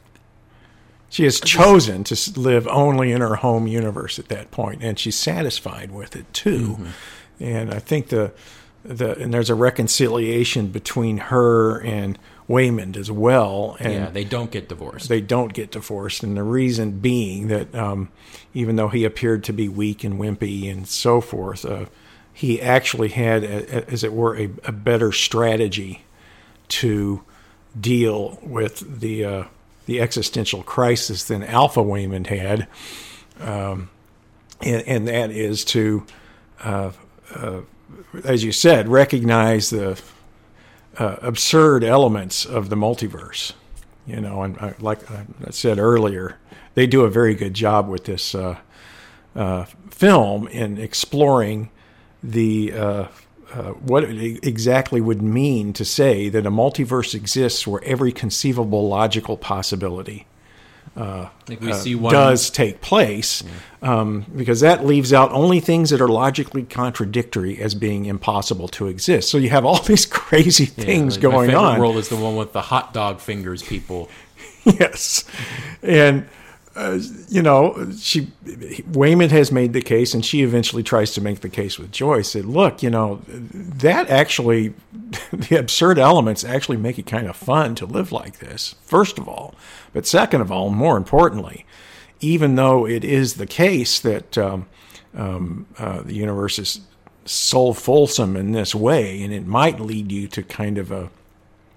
She 1.10 1.26
has 1.26 1.42
chosen 1.42 2.04
to 2.06 2.40
live 2.40 2.68
only 2.70 3.12
in 3.12 3.20
her 3.22 3.36
home 3.36 3.68
universe 3.68 4.18
at 4.18 4.30
that 4.30 4.50
point, 4.50 4.82
and 4.82 4.98
she's 4.98 5.18
satisfied 5.18 5.92
with 5.92 6.16
it 6.16 6.34
too. 6.34 6.78
Mm-hmm. 6.80 7.44
And 7.44 7.74
I 7.74 7.80
think 7.80 8.08
the 8.08 8.32
the 8.84 9.18
and 9.20 9.34
there's 9.34 9.50
a 9.50 9.56
reconciliation 9.56 10.68
between 10.68 11.18
her 11.18 11.80
and 11.82 12.18
Waymond 12.50 12.98
as 12.98 13.10
well. 13.12 13.78
And 13.80 13.94
yeah, 13.94 14.10
they 14.10 14.24
don't 14.24 14.52
get 14.52 14.68
divorced. 14.70 15.08
they 15.10 15.22
don't 15.22 15.54
get 15.54 15.72
divorced, 15.72 16.24
and 16.24 16.36
the 16.36 16.44
reason 16.44 17.00
being 17.00 17.48
that 17.48 17.74
um, 17.76 18.10
even 18.54 18.76
though 18.76 18.90
he 18.90 19.06
appeared 19.06 19.44
to 19.46 19.54
be 19.54 19.70
weak 19.70 20.04
and 20.04 20.20
wimpy 20.20 20.70
and 20.72 20.88
so 20.88 21.22
forth, 21.22 21.64
uh, 21.66 21.86
he 22.34 22.62
actually 22.62 23.10
had, 23.10 23.44
a, 23.44 23.78
a- 23.78 23.90
as 23.92 24.04
it 24.04 24.12
were, 24.14 24.36
a, 24.38 24.50
a 24.66 24.72
better 24.72 25.12
strategy 25.12 26.04
to 26.70 27.22
deal 27.80 28.40
with 28.42 29.00
the 29.00 29.24
uh, 29.24 29.44
the 29.86 30.02
existential 30.02 30.64
crisis 30.64 31.24
than 31.26 31.44
Alpha 31.44 31.80
Waymond 31.82 32.28
had, 32.28 32.68
um, 33.40 33.90
and, 34.62 34.82
and 34.88 35.08
that 35.08 35.32
is 35.32 35.66
to, 35.66 36.06
uh, 36.64 36.92
uh, 37.36 37.62
as 38.24 38.44
you 38.44 38.52
said, 38.52 38.88
recognize 38.88 39.70
the 39.70 40.02
uh, 40.98 41.18
absurd 41.22 41.84
elements 41.84 42.46
of 42.46 42.70
the 42.70 42.76
multiverse. 42.76 43.54
You 44.06 44.20
know, 44.20 44.42
and 44.42 44.58
I, 44.58 44.76
like 44.80 45.10
I 45.10 45.26
said 45.52 45.78
earlier, 45.78 46.38
they 46.74 46.88
do 46.88 47.02
a 47.04 47.10
very 47.10 47.36
good 47.36 47.54
job 47.54 47.88
with 47.88 48.06
this 48.06 48.34
uh, 48.34 48.58
uh, 49.36 49.66
film 49.90 50.48
in 50.48 50.78
exploring 50.78 51.70
the 52.24 52.74
uh, 52.74 53.08
uh, 53.54 53.72
what 53.74 54.04
it 54.04 54.46
exactly 54.46 55.02
would 55.02 55.22
mean 55.22 55.74
to 55.74 55.84
say 55.84 56.30
that 56.30 56.46
a 56.46 56.52
multiverse 56.52 57.14
exists 57.14 57.68
where 57.68 57.84
every 57.84 58.12
conceivable 58.12 58.88
logical 58.88 59.36
possibility 59.38 60.26
uh, 60.96 61.30
see 61.74 61.96
one 61.96 62.14
does 62.14 62.50
take 62.50 62.82
place, 62.82 63.44
um, 63.82 64.26
because 64.36 64.60
that 64.60 64.86
leaves 64.86 65.14
out 65.14 65.32
only 65.32 65.60
things 65.62 65.90
that 65.92 66.02
are 66.02 66.08
logically 66.10 66.64
contradictory 66.64 67.62
as 67.62 67.76
being 67.76 68.06
impossible 68.06 68.68
to 68.70 68.88
exist. 68.88 69.30
So 69.30 69.38
you 69.38 69.50
have 69.50 69.66
all 69.66 69.82
these 69.84 70.06
crazy 70.06 70.66
yeah, 70.66 70.86
things 70.86 71.16
like, 71.16 71.22
going 71.22 71.56
on. 71.56 71.80
World 71.80 71.98
is 71.98 72.10
the 72.10 72.18
one 72.18 72.36
with 72.36 72.52
the 72.54 72.62
hot 72.62 72.94
dog 72.94 73.20
fingers 73.20 73.64
people. 73.64 74.10
yes, 74.66 75.24
and 75.82 76.28
uh, 76.76 77.00
you 77.28 77.42
know 77.42 77.92
she 77.98 78.28
Waymond 78.46 79.32
has 79.32 79.52
made 79.52 79.74
the 79.74 79.82
case, 79.82 80.14
and 80.14 80.26
she 80.26 80.42
eventually 80.42 80.84
tries 80.84 81.14
to 81.14 81.22
make 81.22 81.42
the 81.42 81.50
case 81.50 81.78
with 81.78 81.92
Joyce. 81.92 82.32
Said, 82.32 82.46
look, 82.46 82.82
you 82.82 82.90
know 82.90 83.22
that 83.28 84.10
actually 84.10 84.74
the 85.32 85.58
absurd 85.58 86.00
elements 86.00 86.44
actually 86.44 86.78
make 86.78 86.98
it 86.98 87.06
kind 87.06 87.28
of 87.28 87.36
fun 87.36 87.76
to 87.76 87.86
live 87.86 88.12
like 88.12 88.40
this. 88.40 88.76
First 88.84 89.18
of 89.18 89.28
all, 89.28 89.56
but 89.94 90.08
second 90.08 90.42
of 90.42 90.52
all, 90.52 90.70
more 90.70 90.98
importantly, 90.98 91.66
even 92.20 92.56
though 92.56 92.88
it 92.88 93.04
is 93.04 93.36
the 93.36 93.48
case 93.48 94.00
that 94.00 94.38
um, 94.38 94.68
um, 95.14 95.66
uh, 95.78 96.02
the 96.02 96.14
universe 96.14 96.58
is 96.58 96.82
so 97.26 97.74
fulsome 97.74 98.36
in 98.36 98.52
this 98.52 98.74
way, 98.74 99.22
and 99.22 99.34
it 99.34 99.46
might 99.46 99.80
lead 99.80 100.12
you 100.12 100.28
to 100.30 100.44
kind 100.44 100.78
of 100.78 100.92
a 100.92 101.10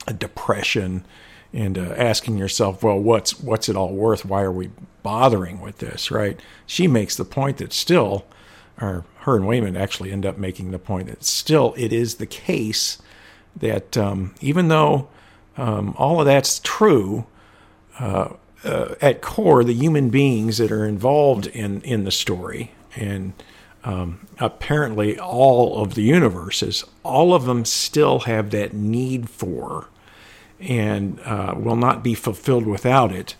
a 0.06 0.12
depression 0.12 1.04
and 1.54 1.78
uh, 1.78 1.94
asking 1.96 2.36
yourself, 2.36 2.82
well, 2.82 2.98
what's 2.98 3.40
what's 3.40 3.68
it 3.68 3.76
all 3.76 3.94
worth? 3.94 4.24
Why 4.24 4.42
are 4.42 4.52
we 4.52 4.70
bothering 5.02 5.60
with 5.60 5.78
this? 5.78 6.10
Right? 6.10 6.38
She 6.66 6.86
makes 6.88 7.16
the 7.16 7.24
point 7.24 7.58
that 7.58 7.72
still, 7.72 8.26
or 8.80 9.04
her 9.20 9.36
and 9.36 9.44
Waymond 9.44 9.78
actually 9.78 10.10
end 10.10 10.26
up 10.26 10.36
making 10.36 10.72
the 10.72 10.78
point 10.78 11.08
that 11.08 11.24
still 11.24 11.72
it 11.76 11.92
is 11.92 12.16
the 12.16 12.26
case 12.26 12.98
that 13.56 13.96
um, 13.96 14.34
even 14.40 14.68
though 14.68 15.08
um, 15.56 15.94
all 15.96 16.20
of 16.20 16.26
that's 16.26 16.60
true, 16.64 17.24
uh, 18.00 18.30
uh, 18.64 18.94
at 19.00 19.22
core, 19.22 19.62
the 19.62 19.74
human 19.74 20.10
beings 20.10 20.58
that 20.58 20.72
are 20.72 20.84
involved 20.84 21.46
in 21.46 21.80
in 21.82 22.02
the 22.02 22.10
story 22.10 22.72
and 22.96 23.32
um, 23.84 24.26
apparently 24.40 25.18
all 25.20 25.80
of 25.80 25.94
the 25.94 26.02
universes, 26.02 26.84
all 27.04 27.32
of 27.32 27.44
them 27.44 27.64
still 27.64 28.20
have 28.20 28.50
that 28.50 28.72
need 28.72 29.28
for 29.28 29.88
and 30.60 31.20
uh, 31.20 31.54
will 31.56 31.76
not 31.76 32.02
be 32.02 32.14
fulfilled 32.14 32.66
without 32.66 33.12
it 33.12 33.36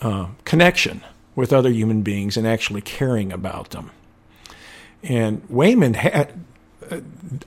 uh, 0.00 0.28
connection 0.44 1.02
with 1.34 1.52
other 1.52 1.70
human 1.70 2.02
beings 2.02 2.36
and 2.36 2.46
actually 2.46 2.80
caring 2.80 3.32
about 3.32 3.70
them. 3.70 3.90
And 5.02 5.42
Waymond 5.48 5.96
uh, 6.90 7.00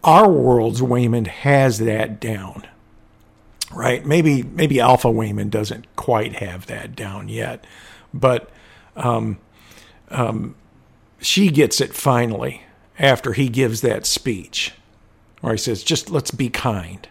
our 0.04 0.30
world's 0.30 0.82
Waymond 0.82 1.28
has 1.28 1.80
that 1.80 2.20
down, 2.20 2.68
right? 3.72 4.06
Maybe 4.06 4.44
maybe 4.44 4.80
Alpha 4.80 5.08
Waymond 5.10 5.52
doesn't 5.52 5.86
quite 5.96 6.36
have 6.36 6.66
that 6.68 6.96
down 6.96 7.30
yet, 7.30 7.66
but 8.14 8.50
um, 8.96 9.38
um, 10.10 10.56
she 11.20 11.50
gets 11.50 11.82
it 11.82 11.94
finally, 11.94 12.64
after 12.98 13.34
he 13.34 13.50
gives 13.50 13.82
that 13.82 14.06
speech, 14.06 14.74
where 15.42 15.54
he 15.54 15.58
says, 15.58 15.84
"Just 15.84 16.10
let's 16.10 16.32
be 16.32 16.50
kind." 16.50 17.08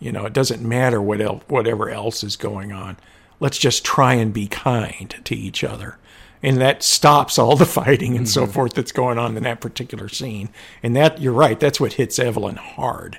You 0.00 0.12
know, 0.12 0.26
it 0.26 0.32
doesn't 0.32 0.62
matter 0.62 1.00
what 1.02 1.20
el- 1.20 1.42
whatever 1.48 1.90
else 1.90 2.22
is 2.22 2.36
going 2.36 2.72
on. 2.72 2.96
Let's 3.40 3.58
just 3.58 3.84
try 3.84 4.14
and 4.14 4.32
be 4.32 4.46
kind 4.46 5.14
to 5.24 5.34
each 5.34 5.62
other. 5.64 5.98
And 6.42 6.58
that 6.58 6.82
stops 6.82 7.38
all 7.38 7.56
the 7.56 7.66
fighting 7.80 8.16
and 8.16 8.28
so 8.28 8.46
forth 8.46 8.74
that's 8.74 8.92
going 8.92 9.18
on 9.18 9.36
in 9.36 9.42
that 9.44 9.60
particular 9.60 10.08
scene. 10.08 10.50
And 10.82 10.94
that, 10.96 11.20
you're 11.20 11.32
right, 11.32 11.58
that's 11.58 11.80
what 11.80 11.94
hits 11.94 12.18
Evelyn 12.18 12.56
hard. 12.56 13.18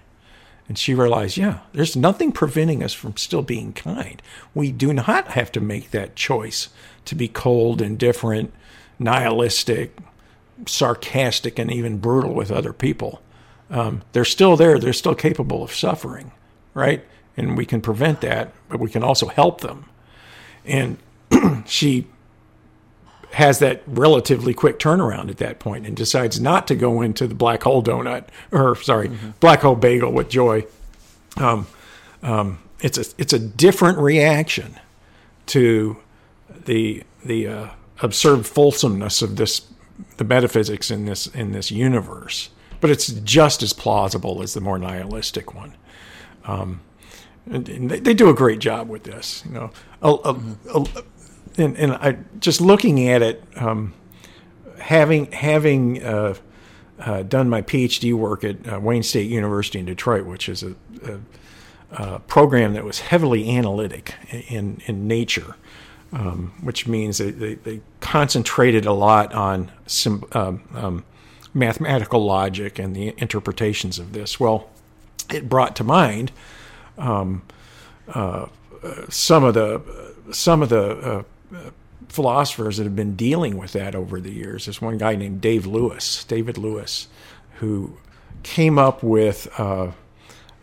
And 0.67 0.77
she 0.77 0.93
realized, 0.93 1.35
yeah, 1.35 1.59
there's 1.73 1.95
nothing 1.95 2.31
preventing 2.31 2.83
us 2.83 2.93
from 2.93 3.17
still 3.17 3.41
being 3.41 3.73
kind. 3.73 4.21
We 4.53 4.71
do 4.71 4.93
not 4.93 5.29
have 5.29 5.51
to 5.53 5.59
make 5.59 5.89
that 5.91 6.15
choice 6.15 6.69
to 7.05 7.15
be 7.15 7.27
cold, 7.27 7.81
indifferent, 7.81 8.53
nihilistic, 8.99 9.97
sarcastic, 10.67 11.57
and 11.57 11.71
even 11.71 11.97
brutal 11.97 12.33
with 12.33 12.51
other 12.51 12.71
people. 12.71 13.21
Um, 13.71 14.03
they're 14.11 14.25
still 14.25 14.55
there. 14.55 14.77
They're 14.77 14.93
still 14.93 15.15
capable 15.15 15.63
of 15.63 15.73
suffering, 15.73 16.31
right? 16.79 17.05
And 17.37 17.57
we 17.57 17.65
can 17.65 17.81
prevent 17.81 18.21
that, 18.21 18.53
but 18.69 18.79
we 18.79 18.89
can 18.89 19.03
also 19.03 19.27
help 19.27 19.61
them. 19.61 19.85
And 20.65 20.97
she 21.65 22.07
has 23.31 23.59
that 23.59 23.83
relatively 23.85 24.53
quick 24.53 24.79
turnaround 24.79 25.29
at 25.29 25.37
that 25.37 25.59
point 25.59 25.85
and 25.85 25.95
decides 25.95 26.39
not 26.39 26.67
to 26.67 26.75
go 26.75 27.01
into 27.01 27.27
the 27.27 27.35
black 27.35 27.63
hole 27.63 27.83
donut 27.83 28.25
or 28.51 28.75
sorry 28.75 29.09
mm-hmm. 29.09 29.29
black 29.39 29.61
hole 29.61 29.75
bagel 29.75 30.11
with 30.11 30.29
joy 30.29 30.65
um, 31.37 31.67
um, 32.23 32.59
it's 32.81 32.97
a 32.97 33.05
it's 33.17 33.33
a 33.33 33.39
different 33.39 33.97
reaction 33.99 34.79
to 35.45 35.97
the 36.65 37.03
the 37.23 37.47
uh, 37.47 37.67
absurd 38.01 38.45
fulsomeness 38.45 39.21
of 39.21 39.35
this 39.35 39.67
the 40.17 40.23
metaphysics 40.23 40.89
in 40.89 41.05
this 41.05 41.27
in 41.27 41.51
this 41.51 41.69
universe 41.69 42.49
but 42.81 42.89
it's 42.89 43.07
just 43.07 43.61
as 43.61 43.73
plausible 43.73 44.41
as 44.41 44.53
the 44.53 44.61
more 44.61 44.79
nihilistic 44.79 45.53
one 45.53 45.75
um, 46.49 46.81
they, 47.47 47.99
they, 47.99 48.13
do 48.13 48.29
a 48.29 48.33
great 48.33 48.59
job 48.59 48.89
with 48.89 49.03
this 49.03 49.43
you 49.47 49.53
know 49.53 49.71
a, 50.01 50.09
a, 50.09 50.35
a, 50.75 51.03
and, 51.59 51.77
and 51.77 51.93
I 51.93 52.17
just 52.39 52.61
looking 52.61 53.07
at 53.07 53.21
it, 53.21 53.43
um, 53.55 53.93
having 54.79 55.31
having 55.31 56.03
uh, 56.03 56.35
uh, 56.99 57.23
done 57.23 57.49
my 57.49 57.61
PhD 57.61 58.13
work 58.13 58.43
at 58.43 58.71
uh, 58.71 58.79
Wayne 58.79 59.03
State 59.03 59.29
University 59.29 59.79
in 59.79 59.85
Detroit, 59.85 60.25
which 60.25 60.49
is 60.49 60.63
a, 60.63 60.75
program 62.27 62.73
that 62.73 62.83
was 62.83 62.99
heavily 62.99 63.49
analytic 63.49 64.13
in 64.47 64.79
in 64.85 65.07
nature, 65.07 65.55
um, 66.13 66.53
which 66.61 66.87
means 66.87 67.17
they, 67.17 67.31
they, 67.31 67.55
they, 67.55 67.81
concentrated 67.99 68.85
a 68.85 68.93
lot 68.93 69.33
on 69.33 69.71
some 69.87 70.23
um, 70.33 70.61
um, 70.75 71.03
mathematical 71.53 72.23
logic 72.23 72.77
and 72.79 72.95
the 72.95 73.13
interpretations 73.17 73.97
of 73.97 74.13
this. 74.13 74.39
Well, 74.39 74.69
it 75.33 75.49
brought 75.49 75.75
to 75.77 75.83
mind 75.83 76.31
um, 76.97 77.41
uh, 78.13 78.47
some 79.09 79.43
of 79.43 79.53
the 79.53 79.81
some 80.31 80.61
of 80.61 80.69
the 80.69 80.85
uh, 80.99 81.23
philosophers 82.07 82.77
that 82.77 82.83
have 82.83 82.95
been 82.95 83.15
dealing 83.15 83.57
with 83.57 83.73
that 83.73 83.95
over 83.95 84.19
the 84.19 84.31
years. 84.31 84.65
There's 84.65 84.81
one 84.81 84.97
guy 84.97 85.15
named 85.15 85.41
Dave 85.41 85.65
Lewis, 85.65 86.23
David 86.25 86.57
Lewis, 86.57 87.07
who 87.55 87.97
came 88.43 88.77
up 88.77 89.03
with 89.03 89.47
uh, 89.59 89.91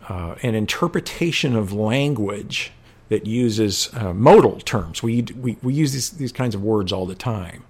uh, 0.07 0.35
an 0.41 0.55
interpretation 0.55 1.55
of 1.55 1.71
language 1.71 2.71
that 3.09 3.25
uses 3.25 3.89
uh, 3.93 4.13
modal 4.13 4.59
terms. 4.59 5.01
We, 5.01 5.21
we, 5.21 5.57
we 5.61 5.73
use 5.73 5.93
these, 5.93 6.09
these 6.11 6.31
kinds 6.31 6.55
of 6.55 6.63
words 6.63 6.91
all 6.91 7.05
the 7.05 7.15
time, 7.15 7.63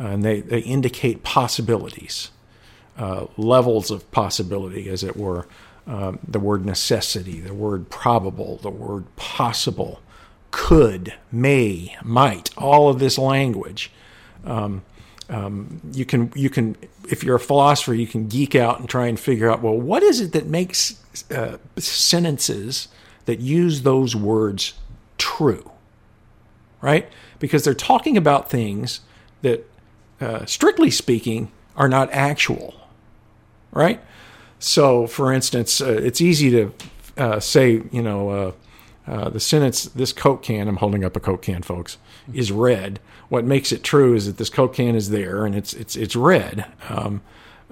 uh, 0.00 0.06
and 0.06 0.24
they, 0.24 0.40
they 0.40 0.60
indicate 0.60 1.22
possibilities, 1.22 2.30
uh, 2.98 3.26
levels 3.36 3.90
of 3.90 4.10
possibility, 4.10 4.88
as 4.88 5.04
it 5.04 5.16
were. 5.16 5.46
Um, 5.90 6.20
the 6.22 6.38
word 6.38 6.64
necessity, 6.64 7.40
the 7.40 7.52
word 7.52 7.90
probable, 7.90 8.58
the 8.58 8.70
word 8.70 9.04
possible, 9.16 10.00
could, 10.52 11.14
may, 11.32 11.96
might, 12.04 12.56
all 12.56 12.88
of 12.88 13.00
this 13.00 13.18
language. 13.18 13.90
Um, 14.44 14.82
um, 15.28 15.80
you 15.92 16.04
can 16.04 16.32
you 16.36 16.48
can 16.48 16.76
if 17.08 17.24
you're 17.24 17.34
a 17.34 17.40
philosopher 17.40 17.92
you 17.94 18.06
can 18.06 18.28
geek 18.28 18.54
out 18.54 18.78
and 18.78 18.88
try 18.88 19.06
and 19.06 19.18
figure 19.18 19.50
out 19.50 19.62
well 19.62 19.76
what 19.76 20.02
is 20.02 20.20
it 20.20 20.32
that 20.32 20.46
makes 20.46 21.00
uh, 21.30 21.56
sentences 21.76 22.88
that 23.26 23.38
use 23.38 23.82
those 23.82 24.16
words 24.16 24.74
true 25.18 25.70
right 26.80 27.08
because 27.38 27.62
they're 27.62 27.74
talking 27.74 28.16
about 28.16 28.50
things 28.50 29.00
that 29.42 29.70
uh, 30.20 30.44
strictly 30.46 30.90
speaking 30.90 31.52
are 31.76 31.88
not 31.88 32.12
actual 32.12 32.88
right 33.70 34.00
so 34.60 35.06
for 35.08 35.32
instance 35.32 35.80
uh, 35.80 35.86
it's 35.90 36.20
easy 36.20 36.50
to 36.50 36.72
uh, 37.18 37.40
say 37.40 37.82
you 37.90 38.02
know 38.02 38.30
uh, 38.30 38.52
uh, 39.10 39.28
the 39.28 39.40
sentence, 39.40 39.84
this 39.86 40.12
Coke 40.12 40.42
can, 40.42 40.68
I'm 40.68 40.76
holding 40.76 41.04
up 41.04 41.16
a 41.16 41.20
Coke 41.20 41.42
can, 41.42 41.62
folks, 41.62 41.98
is 42.32 42.52
red. 42.52 43.00
What 43.28 43.44
makes 43.44 43.72
it 43.72 43.82
true 43.82 44.14
is 44.14 44.26
that 44.26 44.36
this 44.36 44.50
Coke 44.50 44.74
can 44.74 44.94
is 44.94 45.10
there 45.10 45.44
and 45.44 45.56
it's, 45.56 45.72
it's, 45.72 45.96
it's 45.96 46.14
red. 46.14 46.64
Um, 46.88 47.20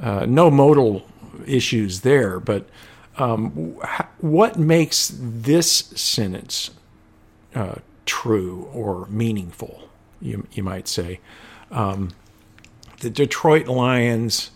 uh, 0.03 0.27
no 0.27 0.51
modal 0.51 1.07
issues 1.46 2.01
there, 2.01 2.40
but 2.40 2.68
um, 3.18 3.74
what 4.18 4.59
makes 4.59 5.12
this 5.14 5.70
sentence 5.70 6.72
true 8.05 8.68
or 8.72 9.07
meaningful, 9.09 9.88
you, 10.20 10.44
you 10.53 10.64
might 10.64 10.88
say? 10.88 11.20
Um, 11.70 12.11
the 13.01 13.11
Detroit 13.11 13.68
Lions 13.68 14.51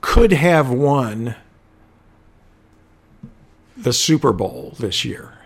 could 0.00 0.32
have 0.32 0.70
won 0.70 1.34
the 3.76 3.92
Super 3.92 4.32
Bowl 4.32 4.74
this 4.78 5.04
year 5.04 5.36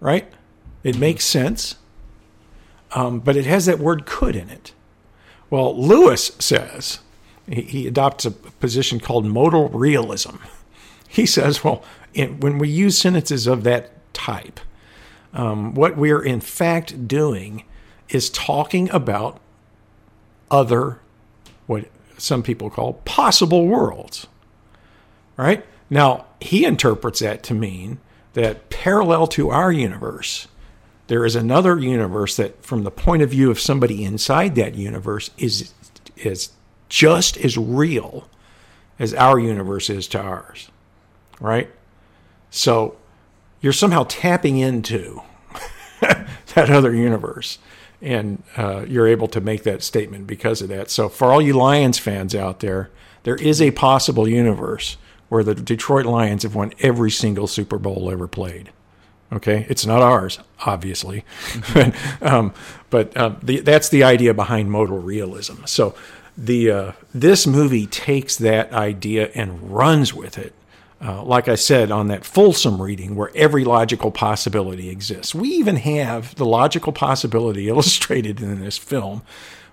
right? 0.00 0.32
It 0.82 0.98
makes 0.98 1.24
sense, 1.24 1.76
um, 2.92 3.20
but 3.20 3.36
it 3.36 3.44
has 3.44 3.66
that 3.66 3.78
word 3.78 4.06
could 4.06 4.34
in 4.34 4.48
it. 4.48 4.72
Well, 5.50 5.78
Lewis 5.78 6.32
says 6.38 7.00
he, 7.46 7.62
he 7.62 7.86
adopts 7.86 8.24
a 8.24 8.30
position 8.30 8.98
called 8.98 9.26
modal 9.26 9.68
realism. 9.68 10.36
He 11.12 11.26
says, 11.26 11.64
well, 11.64 11.82
when 12.14 12.58
we 12.58 12.68
use 12.68 12.96
sentences 12.96 13.48
of 13.48 13.64
that 13.64 13.90
type, 14.12 14.60
um, 15.34 15.74
what 15.74 15.96
we're 15.96 16.22
in 16.22 16.40
fact 16.40 17.08
doing 17.08 17.64
is 18.10 18.30
talking 18.30 18.88
about 18.90 19.40
other, 20.52 21.00
what 21.66 21.86
some 22.20 22.42
people 22.42 22.70
call 22.70 22.94
possible 23.04 23.66
worlds. 23.66 24.26
Right? 25.36 25.64
Now, 25.88 26.26
he 26.40 26.64
interprets 26.64 27.20
that 27.20 27.42
to 27.44 27.54
mean 27.54 27.98
that 28.34 28.70
parallel 28.70 29.26
to 29.28 29.50
our 29.50 29.72
universe, 29.72 30.46
there 31.08 31.24
is 31.24 31.34
another 31.34 31.78
universe 31.78 32.36
that, 32.36 32.64
from 32.64 32.84
the 32.84 32.90
point 32.90 33.22
of 33.22 33.30
view 33.30 33.50
of 33.50 33.58
somebody 33.58 34.04
inside 34.04 34.54
that 34.54 34.74
universe, 34.74 35.30
is 35.38 35.72
is 36.16 36.50
just 36.88 37.36
as 37.38 37.56
real 37.56 38.28
as 38.98 39.14
our 39.14 39.38
universe 39.38 39.88
is 39.88 40.06
to 40.08 40.20
ours, 40.20 40.70
right? 41.40 41.70
So 42.50 42.96
you're 43.60 43.72
somehow 43.72 44.04
tapping 44.08 44.58
into 44.58 45.22
that 46.00 46.70
other 46.70 46.94
universe, 46.94 47.58
and 48.02 48.42
uh, 48.56 48.84
you're 48.88 49.06
able 49.06 49.28
to 49.28 49.40
make 49.40 49.62
that 49.64 49.82
statement 49.82 50.26
because 50.26 50.62
of 50.62 50.68
that. 50.68 50.90
So 50.90 51.08
for 51.08 51.32
all 51.32 51.42
you 51.42 51.52
Lions 51.52 51.98
fans 51.98 52.34
out 52.34 52.60
there, 52.60 52.90
there 53.22 53.36
is 53.36 53.60
a 53.60 53.70
possible 53.72 54.28
universe 54.28 54.96
where 55.28 55.44
the 55.44 55.54
Detroit 55.54 56.06
Lions 56.06 56.42
have 56.42 56.54
won 56.54 56.72
every 56.80 57.10
single 57.10 57.46
Super 57.46 57.78
Bowl 57.78 58.10
ever 58.10 58.26
played. 58.26 58.70
Okay, 59.32 59.64
it's 59.68 59.86
not 59.86 60.02
ours, 60.02 60.40
obviously, 60.66 61.24
mm-hmm. 61.52 62.24
um, 62.24 62.52
but 62.90 63.16
uh, 63.16 63.36
the, 63.40 63.60
that's 63.60 63.88
the 63.88 64.02
idea 64.02 64.34
behind 64.34 64.72
modal 64.72 64.98
realism. 64.98 65.64
So 65.66 65.94
the 66.36 66.70
uh, 66.70 66.92
this 67.14 67.46
movie 67.46 67.86
takes 67.86 68.34
that 68.36 68.72
idea 68.72 69.30
and 69.34 69.72
runs 69.72 70.12
with 70.12 70.36
it. 70.36 70.52
Uh, 71.02 71.22
like 71.22 71.48
I 71.48 71.54
said 71.54 71.90
on 71.90 72.08
that 72.08 72.26
fulsome 72.26 72.82
reading, 72.82 73.16
where 73.16 73.30
every 73.34 73.64
logical 73.64 74.10
possibility 74.10 74.90
exists. 74.90 75.34
We 75.34 75.48
even 75.48 75.76
have 75.76 76.34
the 76.34 76.44
logical 76.44 76.92
possibility 76.92 77.68
illustrated 77.70 78.40
in 78.42 78.60
this 78.60 78.76
film, 78.76 79.22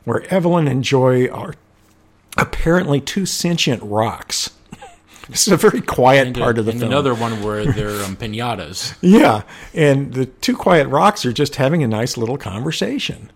where 0.06 0.24
Evelyn 0.34 0.70
and 0.70 0.84
Joy 0.86 1.28
are 1.28 1.56
apparently 2.38 3.02
two 3.02 3.26
sentient 3.26 3.84
rocks 3.84 4.52
this 5.30 5.48
is 5.48 5.54
a 5.54 5.58
very 5.58 5.82
quiet 5.82 6.28
and 6.28 6.38
part 6.38 6.58
a, 6.58 6.62
of 6.62 6.66
the 6.66 6.72
film. 6.72 6.84
Another 6.84 7.13
one 7.13 7.44
where 7.44 7.66
they're 7.74 8.04
um, 8.04 8.16
pinatas. 8.16 8.96
yeah, 9.02 9.44
and 9.74 10.13
the 10.13 10.26
two 10.26 10.56
quiet 10.56 10.88
rocks 10.88 11.26
are 11.26 11.34
just 11.34 11.58
having 11.58 11.84
a 11.84 11.88
nice 11.88 12.18
little 12.18 12.38
conversation 12.38 13.32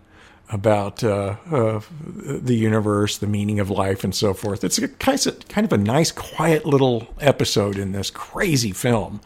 about 0.52 1.02
uh, 1.02 1.36
uh, 1.50 1.80
the 2.20 2.54
universe, 2.54 3.18
the 3.18 3.26
meaning 3.26 3.58
of 3.58 3.70
life, 3.70 4.04
and 4.04 4.14
so 4.14 4.34
forth. 4.34 4.62
It's 4.62 4.78
a 4.78 4.86
kind 4.86 5.26
of, 5.26 5.48
kind 5.48 5.64
of 5.64 5.72
a 5.72 5.78
nice, 5.78 6.12
quiet 6.12 6.66
little 6.66 7.08
episode 7.20 7.78
in 7.78 7.92
this 7.92 8.10
crazy 8.10 8.72
film. 8.72 9.20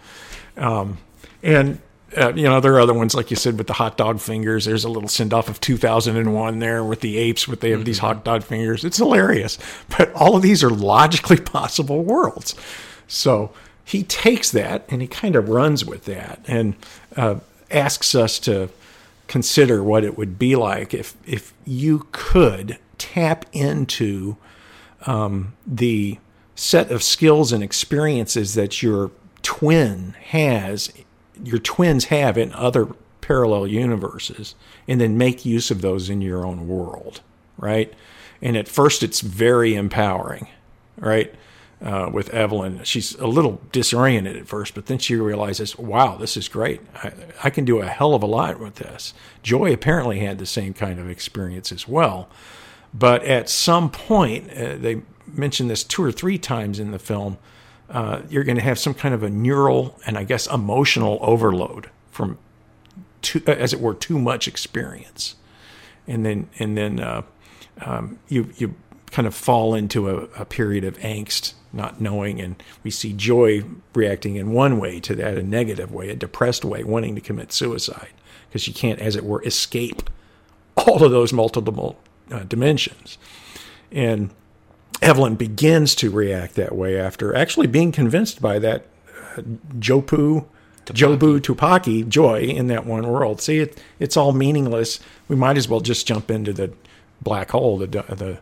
Um, 0.56 0.98
and 1.42 1.80
uh, 2.16 2.32
you 2.34 2.44
know, 2.44 2.60
there 2.60 2.74
are 2.74 2.80
other 2.80 2.94
ones 2.94 3.14
like 3.14 3.30
you 3.30 3.36
said 3.36 3.58
with 3.58 3.66
the 3.66 3.72
hot 3.72 3.96
dog 3.96 4.20
fingers. 4.20 4.64
There's 4.64 4.84
a 4.84 4.88
little 4.88 5.08
send 5.08 5.34
off 5.34 5.48
of 5.48 5.60
2001 5.60 6.58
there 6.60 6.84
with 6.84 7.00
the 7.00 7.18
apes, 7.18 7.48
with 7.48 7.60
they 7.60 7.70
have 7.70 7.84
these 7.84 7.98
hot 7.98 8.24
dog 8.24 8.44
fingers. 8.44 8.84
It's 8.84 8.98
hilarious, 8.98 9.58
but 9.96 10.12
all 10.14 10.36
of 10.36 10.42
these 10.42 10.62
are 10.62 10.70
logically 10.70 11.40
possible 11.40 12.04
worlds. 12.04 12.54
So 13.08 13.52
he 13.84 14.02
takes 14.02 14.50
that 14.52 14.84
and 14.88 15.02
he 15.02 15.08
kind 15.08 15.36
of 15.36 15.48
runs 15.48 15.84
with 15.84 16.04
that 16.04 16.40
and 16.46 16.76
uh, 17.16 17.36
asks 17.70 18.14
us 18.14 18.38
to 18.40 18.70
consider 19.28 19.82
what 19.82 20.04
it 20.04 20.16
would 20.16 20.38
be 20.38 20.54
like 20.56 20.94
if 20.94 21.16
if 21.26 21.52
you 21.64 22.06
could 22.12 22.78
tap 22.98 23.44
into 23.52 24.36
um, 25.06 25.54
the 25.66 26.18
set 26.54 26.90
of 26.90 27.02
skills 27.02 27.52
and 27.52 27.62
experiences 27.62 28.54
that 28.54 28.82
your 28.82 29.10
twin 29.42 30.14
has, 30.28 30.92
your 31.42 31.58
twins 31.58 32.06
have 32.06 32.38
in 32.38 32.52
other 32.52 32.88
parallel 33.20 33.66
universes, 33.66 34.54
and 34.88 35.00
then 35.00 35.18
make 35.18 35.44
use 35.44 35.70
of 35.70 35.82
those 35.82 36.08
in 36.08 36.20
your 36.22 36.44
own 36.46 36.66
world, 36.66 37.20
right? 37.58 37.92
And 38.40 38.56
at 38.56 38.68
first, 38.68 39.02
it's 39.02 39.20
very 39.20 39.74
empowering, 39.74 40.48
right? 40.96 41.34
Uh, 41.78 42.08
with 42.10 42.30
Evelyn, 42.30 42.82
she's 42.84 43.14
a 43.16 43.26
little 43.26 43.60
disoriented 43.70 44.34
at 44.34 44.48
first, 44.48 44.74
but 44.74 44.86
then 44.86 44.96
she 44.96 45.14
realizes, 45.14 45.76
wow, 45.78 46.16
this 46.16 46.34
is 46.34 46.48
great. 46.48 46.80
I, 46.94 47.12
I 47.44 47.50
can 47.50 47.66
do 47.66 47.80
a 47.80 47.86
hell 47.86 48.14
of 48.14 48.22
a 48.22 48.26
lot 48.26 48.58
with 48.58 48.76
this. 48.76 49.12
Joy 49.42 49.74
apparently 49.74 50.20
had 50.20 50.38
the 50.38 50.46
same 50.46 50.72
kind 50.72 50.98
of 50.98 51.10
experience 51.10 51.70
as 51.72 51.86
well. 51.86 52.30
But 52.94 53.24
at 53.24 53.50
some 53.50 53.90
point, 53.90 54.50
uh, 54.52 54.76
they 54.76 55.02
mention 55.26 55.68
this 55.68 55.84
two 55.84 56.02
or 56.02 56.12
three 56.12 56.38
times 56.38 56.78
in 56.78 56.92
the 56.92 56.98
film, 56.98 57.36
uh, 57.90 58.22
you're 58.28 58.44
going 58.44 58.56
to 58.56 58.62
have 58.62 58.78
some 58.78 58.94
kind 58.94 59.14
of 59.14 59.22
a 59.22 59.30
neural 59.30 59.98
and 60.06 60.16
I 60.16 60.24
guess 60.24 60.46
emotional 60.46 61.18
overload 61.20 61.90
from, 62.10 62.38
too, 63.22 63.42
uh, 63.46 63.52
as 63.52 63.72
it 63.72 63.80
were, 63.80 63.94
too 63.94 64.18
much 64.18 64.48
experience, 64.48 65.36
and 66.06 66.24
then 66.24 66.48
and 66.58 66.76
then 66.76 67.00
uh, 67.00 67.22
um, 67.82 68.18
you 68.28 68.50
you 68.56 68.74
kind 69.10 69.28
of 69.28 69.34
fall 69.34 69.74
into 69.74 70.08
a, 70.10 70.16
a, 70.40 70.44
period 70.44 70.84
of 70.84 70.98
angst, 70.98 71.54
not 71.72 72.00
knowing, 72.00 72.40
and 72.40 72.62
we 72.82 72.90
see 72.90 73.12
Joy 73.12 73.64
reacting 73.94 74.36
in 74.36 74.52
one 74.52 74.78
way 74.78 75.00
to 75.00 75.14
that, 75.16 75.36
a 75.36 75.42
negative 75.42 75.92
way, 75.92 76.10
a 76.10 76.16
depressed 76.16 76.64
way, 76.64 76.84
wanting 76.84 77.14
to 77.14 77.20
commit 77.20 77.52
suicide 77.52 78.12
because 78.48 78.62
she 78.62 78.72
can't, 78.72 79.00
as 79.00 79.16
it 79.16 79.24
were, 79.24 79.44
escape 79.44 80.08
all 80.76 81.02
of 81.02 81.10
those 81.10 81.32
multiple 81.32 81.98
uh, 82.30 82.40
dimensions, 82.40 83.18
and 83.90 84.30
Evelyn 85.02 85.34
begins 85.36 85.94
to 85.96 86.10
react 86.10 86.54
that 86.54 86.74
way 86.74 86.98
after 86.98 87.34
actually 87.34 87.66
being 87.66 87.92
convinced 87.92 88.40
by 88.40 88.58
that 88.58 88.86
uh, 89.36 89.42
Jopu, 89.78 90.46
Jobu 90.86 91.40
Tupaki 91.40 92.08
joy 92.08 92.40
in 92.40 92.68
that 92.68 92.86
one 92.86 93.06
world. 93.06 93.40
See, 93.40 93.58
it, 93.58 93.82
it's 93.98 94.16
all 94.16 94.32
meaningless. 94.32 95.00
We 95.28 95.36
might 95.36 95.56
as 95.56 95.68
well 95.68 95.80
just 95.80 96.06
jump 96.06 96.30
into 96.30 96.52
the 96.52 96.72
black 97.20 97.50
hole, 97.50 97.78
the 97.78 97.86
the 97.86 98.38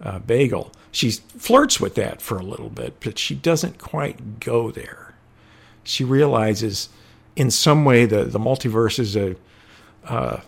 uh, 0.00 0.18
bagel. 0.20 0.72
She 0.90 1.10
flirts 1.10 1.80
with 1.80 1.94
that 1.96 2.20
for 2.20 2.38
a 2.38 2.42
little 2.42 2.68
bit, 2.70 3.00
but 3.00 3.18
she 3.18 3.34
doesn't 3.34 3.78
quite 3.78 4.40
go 4.40 4.70
there. 4.70 5.14
She 5.84 6.04
realizes, 6.04 6.88
in 7.34 7.50
some 7.50 7.84
way, 7.84 8.04
the 8.06 8.24
the 8.24 8.38
multiverse 8.38 8.98
is 8.98 9.16
a, 9.16 9.36
uh, 10.04 10.40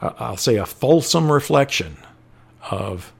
I'll 0.00 0.36
say, 0.36 0.56
a 0.56 0.66
fulsome 0.66 1.32
reflection 1.32 1.96
of 2.70 3.12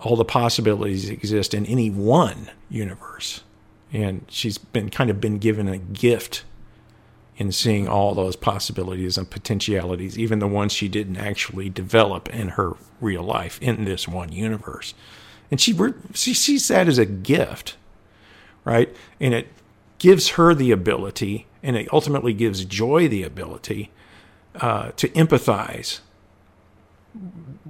all 0.00 0.16
the 0.16 0.24
possibilities 0.24 1.08
that 1.08 1.14
exist 1.14 1.54
in 1.54 1.66
any 1.66 1.90
one 1.90 2.50
universe. 2.68 3.42
And 3.92 4.24
she's 4.28 4.58
been 4.58 4.90
kind 4.90 5.10
of 5.10 5.20
been 5.20 5.38
given 5.38 5.68
a 5.68 5.78
gift 5.78 6.44
in 7.36 7.50
seeing 7.50 7.88
all 7.88 8.14
those 8.14 8.36
possibilities 8.36 9.18
and 9.18 9.28
potentialities, 9.30 10.18
even 10.18 10.38
the 10.38 10.46
ones 10.46 10.72
she 10.72 10.88
didn't 10.88 11.16
actually 11.16 11.68
develop 11.68 12.28
in 12.32 12.50
her 12.50 12.74
real 13.00 13.22
life 13.22 13.58
in 13.60 13.84
this 13.84 14.06
one 14.06 14.30
universe. 14.30 14.94
And 15.50 15.60
she 15.60 15.76
she 16.14 16.34
sees 16.34 16.68
that 16.68 16.88
as 16.88 16.98
a 16.98 17.06
gift, 17.06 17.76
right? 18.64 18.94
And 19.20 19.34
it 19.34 19.48
gives 19.98 20.30
her 20.30 20.54
the 20.54 20.70
ability, 20.70 21.46
and 21.62 21.76
it 21.76 21.88
ultimately 21.92 22.32
gives 22.32 22.64
Joy 22.64 23.08
the 23.08 23.22
ability 23.22 23.90
uh, 24.60 24.90
to 24.96 25.08
empathize 25.10 26.00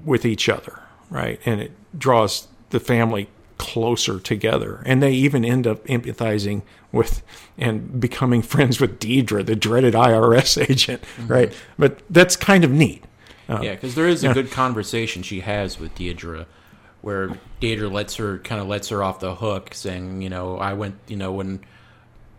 with 0.05 0.25
each 0.25 0.49
other, 0.49 0.81
right? 1.11 1.41
And 1.45 1.61
it 1.61 1.73
draws 1.99 2.49
the 2.71 2.81
family 2.81 3.29
closer 3.59 4.19
together. 4.19 4.83
And 4.85 5.03
they 5.03 5.13
even 5.13 5.45
end 5.45 5.67
up 5.67 5.85
empathizing 5.87 6.63
with 6.93 7.23
and 7.57 8.01
becoming 8.01 8.43
friends 8.55 8.81
with 8.81 8.99
Deirdre, 8.99 9.43
the 9.43 9.57
dreaded 9.57 9.95
IRS 9.95 10.61
agent, 10.71 11.03
mm-hmm. 11.03 11.27
right? 11.27 11.53
But 11.79 12.01
that's 12.11 12.37
kind 12.37 12.65
of 12.65 12.71
neat. 12.71 13.05
Uh, 13.49 13.61
yeah, 13.63 13.75
because 13.75 13.95
there 13.95 14.09
is 14.09 14.25
a 14.25 14.29
yeah. 14.29 14.35
good 14.35 14.51
conversation 14.51 15.23
she 15.23 15.41
has 15.41 15.79
with 15.79 15.95
Deirdre 15.95 16.47
where 17.03 17.39
Deirdre 17.61 17.89
lets 17.89 18.17
her 18.17 18.39
kind 18.39 18.63
of 18.63 18.67
lets 18.67 18.89
her 18.89 19.03
off 19.03 19.21
the 19.21 19.35
hook, 19.35 19.75
saying, 19.75 20.23
you 20.23 20.31
know, 20.31 20.57
I 20.57 20.73
went, 20.73 20.97
you 21.07 21.17
know, 21.17 21.33
when 21.33 21.61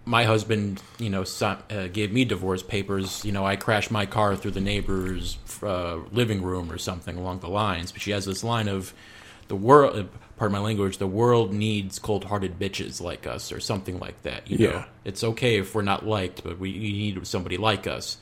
my 0.05 0.23
husband, 0.23 0.81
you 0.97 1.09
know, 1.11 1.23
uh, 1.41 1.87
gave 1.87 2.11
me 2.11 2.25
divorce 2.25 2.63
papers. 2.63 3.23
You 3.23 3.31
know, 3.31 3.45
I 3.45 3.55
crashed 3.55 3.91
my 3.91 4.07
car 4.07 4.35
through 4.35 4.51
the 4.51 4.61
neighbor's 4.61 5.37
uh, 5.61 5.97
living 6.11 6.41
room 6.41 6.71
or 6.71 6.79
something 6.79 7.15
along 7.17 7.39
the 7.39 7.49
lines. 7.49 7.91
But 7.91 8.01
she 8.01 8.11
has 8.11 8.25
this 8.25 8.43
line 8.43 8.67
of, 8.67 8.93
the 9.47 9.55
world, 9.55 9.97
uh, 9.97 10.03
pardon 10.37 10.53
my 10.53 10.59
language, 10.59 10.97
the 10.97 11.07
world 11.07 11.53
needs 11.53 11.99
cold-hearted 11.99 12.59
bitches 12.59 13.01
like 13.01 13.27
us, 13.27 13.51
or 13.51 13.59
something 13.59 13.99
like 13.99 14.21
that. 14.23 14.49
You 14.49 14.57
yeah. 14.57 14.69
know, 14.69 14.85
it's 15.03 15.23
okay 15.23 15.57
if 15.57 15.75
we're 15.75 15.81
not 15.81 16.05
liked, 16.05 16.43
but 16.43 16.59
we 16.59 16.71
need 16.73 17.25
somebody 17.27 17.57
like 17.57 17.87
us. 17.87 18.17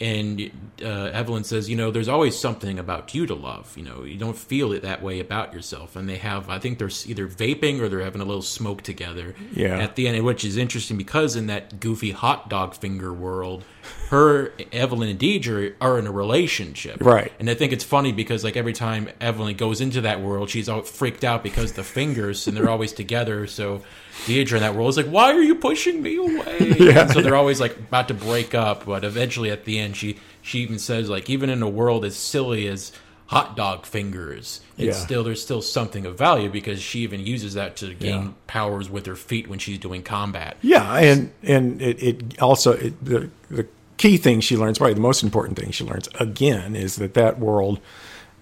And 0.00 0.50
uh, 0.82 1.10
Evelyn 1.12 1.44
says, 1.44 1.70
you 1.70 1.76
know, 1.76 1.92
there's 1.92 2.08
always 2.08 2.36
something 2.36 2.78
about 2.80 3.14
you 3.14 3.26
to 3.26 3.34
love. 3.34 3.76
You 3.76 3.84
know, 3.84 4.02
you 4.02 4.16
don't 4.16 4.36
feel 4.36 4.72
it 4.72 4.82
that 4.82 5.02
way 5.02 5.20
about 5.20 5.54
yourself. 5.54 5.94
And 5.94 6.08
they 6.08 6.16
have, 6.16 6.48
I 6.48 6.58
think 6.58 6.78
they're 6.78 6.90
either 7.06 7.28
vaping 7.28 7.80
or 7.80 7.88
they're 7.88 8.00
having 8.00 8.20
a 8.20 8.24
little 8.24 8.42
smoke 8.42 8.82
together. 8.82 9.36
Yeah. 9.54 9.78
At 9.78 9.94
the 9.94 10.08
end, 10.08 10.24
which 10.24 10.44
is 10.44 10.56
interesting 10.56 10.96
because 10.96 11.36
in 11.36 11.46
that 11.46 11.78
goofy 11.78 12.10
hot 12.10 12.50
dog 12.50 12.74
finger 12.74 13.12
world, 13.12 13.64
her, 14.10 14.52
Evelyn 14.72 15.10
and 15.10 15.18
Deirdre 15.18 15.72
are 15.80 15.98
in 15.98 16.06
a 16.06 16.12
relationship. 16.12 17.00
Right. 17.00 17.32
And 17.38 17.48
I 17.48 17.54
think 17.54 17.72
it's 17.72 17.84
funny 17.84 18.12
because 18.12 18.42
like 18.42 18.56
every 18.56 18.72
time 18.72 19.08
Evelyn 19.20 19.56
goes 19.56 19.80
into 19.80 20.00
that 20.00 20.20
world, 20.20 20.50
she's 20.50 20.68
all 20.68 20.82
freaked 20.82 21.22
out 21.22 21.42
because 21.42 21.72
the 21.72 21.84
fingers 21.84 22.48
and 22.48 22.56
they're 22.56 22.68
always 22.70 22.92
together. 22.92 23.46
So 23.46 23.82
Deirdre 24.26 24.56
in 24.56 24.62
that 24.62 24.74
role 24.74 24.88
is 24.88 24.96
like, 24.96 25.06
"Why 25.06 25.32
are 25.32 25.42
you 25.42 25.54
pushing 25.54 26.02
me 26.02 26.16
away?" 26.16 26.76
yeah, 26.78 27.06
so 27.06 27.20
they're 27.20 27.36
always 27.36 27.60
like 27.60 27.76
about 27.76 28.08
to 28.08 28.14
break 28.14 28.54
up, 28.54 28.86
but 28.86 29.04
eventually 29.04 29.50
at 29.50 29.64
the 29.64 29.78
end, 29.78 29.96
she 29.96 30.18
she 30.42 30.60
even 30.60 30.78
says 30.78 31.08
like, 31.08 31.28
even 31.28 31.50
in 31.50 31.62
a 31.62 31.68
world 31.68 32.04
as 32.04 32.16
silly 32.16 32.66
as 32.66 32.92
hot 33.26 33.56
dog 33.56 33.86
fingers, 33.86 34.60
it's 34.78 34.98
yeah. 34.98 35.04
still 35.04 35.24
there's 35.24 35.42
still 35.42 35.62
something 35.62 36.06
of 36.06 36.16
value 36.16 36.50
because 36.50 36.80
she 36.80 37.00
even 37.00 37.20
uses 37.20 37.54
that 37.54 37.76
to 37.76 37.94
gain 37.94 38.22
yeah. 38.22 38.30
powers 38.46 38.88
with 38.88 39.06
her 39.06 39.16
feet 39.16 39.48
when 39.48 39.58
she's 39.58 39.78
doing 39.78 40.02
combat. 40.02 40.56
Yeah, 40.62 40.96
and 40.96 41.32
and 41.42 41.82
it, 41.82 42.02
it 42.02 42.40
also 42.40 42.72
it, 42.72 43.04
the 43.04 43.30
the 43.50 43.66
key 43.96 44.16
thing 44.16 44.40
she 44.40 44.56
learns, 44.56 44.78
probably 44.78 44.94
the 44.94 45.00
most 45.00 45.22
important 45.22 45.58
thing 45.58 45.70
she 45.70 45.84
learns 45.84 46.08
again, 46.18 46.76
is 46.76 46.96
that 46.96 47.14
that 47.14 47.38
world 47.38 47.80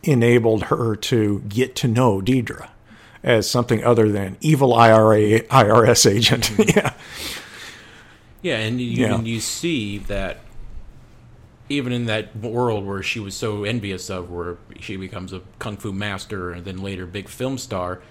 enabled 0.03 0.65
her 0.65 0.97
to 0.97 1.41
get 1.49 1.77
to 1.77 1.89
know 1.89 2.21
Deirdre 2.21 2.71
as 3.23 3.49
something 3.49 3.85
other 3.85 4.11
than 4.11 4.37
evil 4.41 4.75
IRA 4.75 5.41
IRS 5.41 6.11
agent. 6.11 6.51
yeah. 6.77 6.95
Yeah, 8.43 8.57
and 8.57 8.81
you, 8.81 9.07
yeah. 9.07 9.15
and 9.15 9.29
you 9.29 9.39
see 9.41 9.99
that 9.99 10.41
even 11.69 11.93
in 11.93 12.07
that 12.07 12.35
world 12.37 12.85
where 12.85 13.03
she 13.03 13.21
was 13.21 13.35
so 13.35 13.65
envious 13.65 14.11
of, 14.11 14.31
where 14.31 14.59
she 14.81 14.97
becomes 14.97 15.33
a 15.33 15.41
kung 15.59 15.77
fu 15.77 15.93
master 15.93 16.51
and 16.51 16.65
then 16.65 16.83
later 16.83 17.07
big 17.07 17.29
film 17.29 17.57
star, 17.57 18.03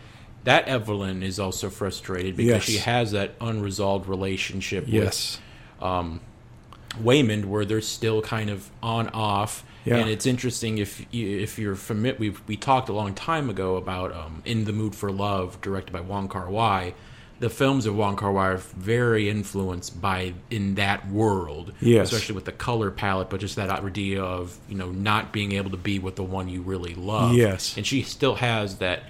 that 0.46 0.68
Evelyn 0.68 1.22
is 1.22 1.40
also 1.40 1.70
frustrated 1.70 2.36
because 2.36 2.54
yes. 2.54 2.64
she 2.64 2.78
has 2.78 3.12
that 3.12 3.36
unresolved 3.42 4.08
relationship 4.08 4.86
yes. 4.88 5.40
with 5.80 5.86
um, 5.88 6.22
Waymond, 7.02 7.46
where 7.46 7.66
they're 7.66 7.82
still 7.82 8.22
kind 8.22 8.50
of 8.50 8.72
on 8.82 9.10
off 9.10 9.64
yeah. 9.86 9.98
And 9.98 10.10
it's 10.10 10.26
interesting 10.26 10.78
if 10.78 11.06
you, 11.12 11.40
if 11.40 11.58
you're 11.58 11.76
familiar. 11.76 12.18
We 12.20 12.36
we 12.48 12.58
talked 12.58 12.90
a 12.90 12.94
long 12.94 13.14
time 13.14 13.50
ago 13.50 13.78
about 13.78 14.14
um, 14.14 14.42
"In 14.46 14.66
the 14.66 14.74
Mood 14.74 14.96
for 14.96 15.12
Love," 15.12 15.60
directed 15.62 15.92
by 15.92 16.02
Wong 16.02 16.28
Kar 16.28 16.50
Wai. 16.50 16.94
The 17.40 17.50
films 17.50 17.88
of 17.88 17.96
Wong 17.96 18.18
Kar 18.18 18.32
Wai 18.32 18.50
are 18.50 18.58
very 18.58 19.28
influenced 19.28 20.00
by 20.00 20.34
in 20.52 20.76
that 20.76 21.10
world, 21.10 21.74
yes. 21.82 22.12
especially 22.12 22.36
with 22.36 22.46
the 22.46 22.52
color 22.52 22.92
palette, 22.92 23.32
but 23.32 23.40
just 23.40 23.56
that 23.56 23.72
idea 23.72 24.24
of 24.24 24.58
you 24.70 24.76
know 24.76 24.92
not 24.92 25.32
being 25.32 25.54
able 25.54 25.72
to 25.72 25.78
be 25.78 25.98
with 25.98 26.16
the 26.16 26.24
one 26.24 26.48
you 26.48 26.62
really 26.62 26.94
love. 26.94 27.34
Yes, 27.34 27.76
and 27.78 27.86
she 27.86 28.04
still 28.04 28.36
has 28.36 28.78
that 28.78 29.04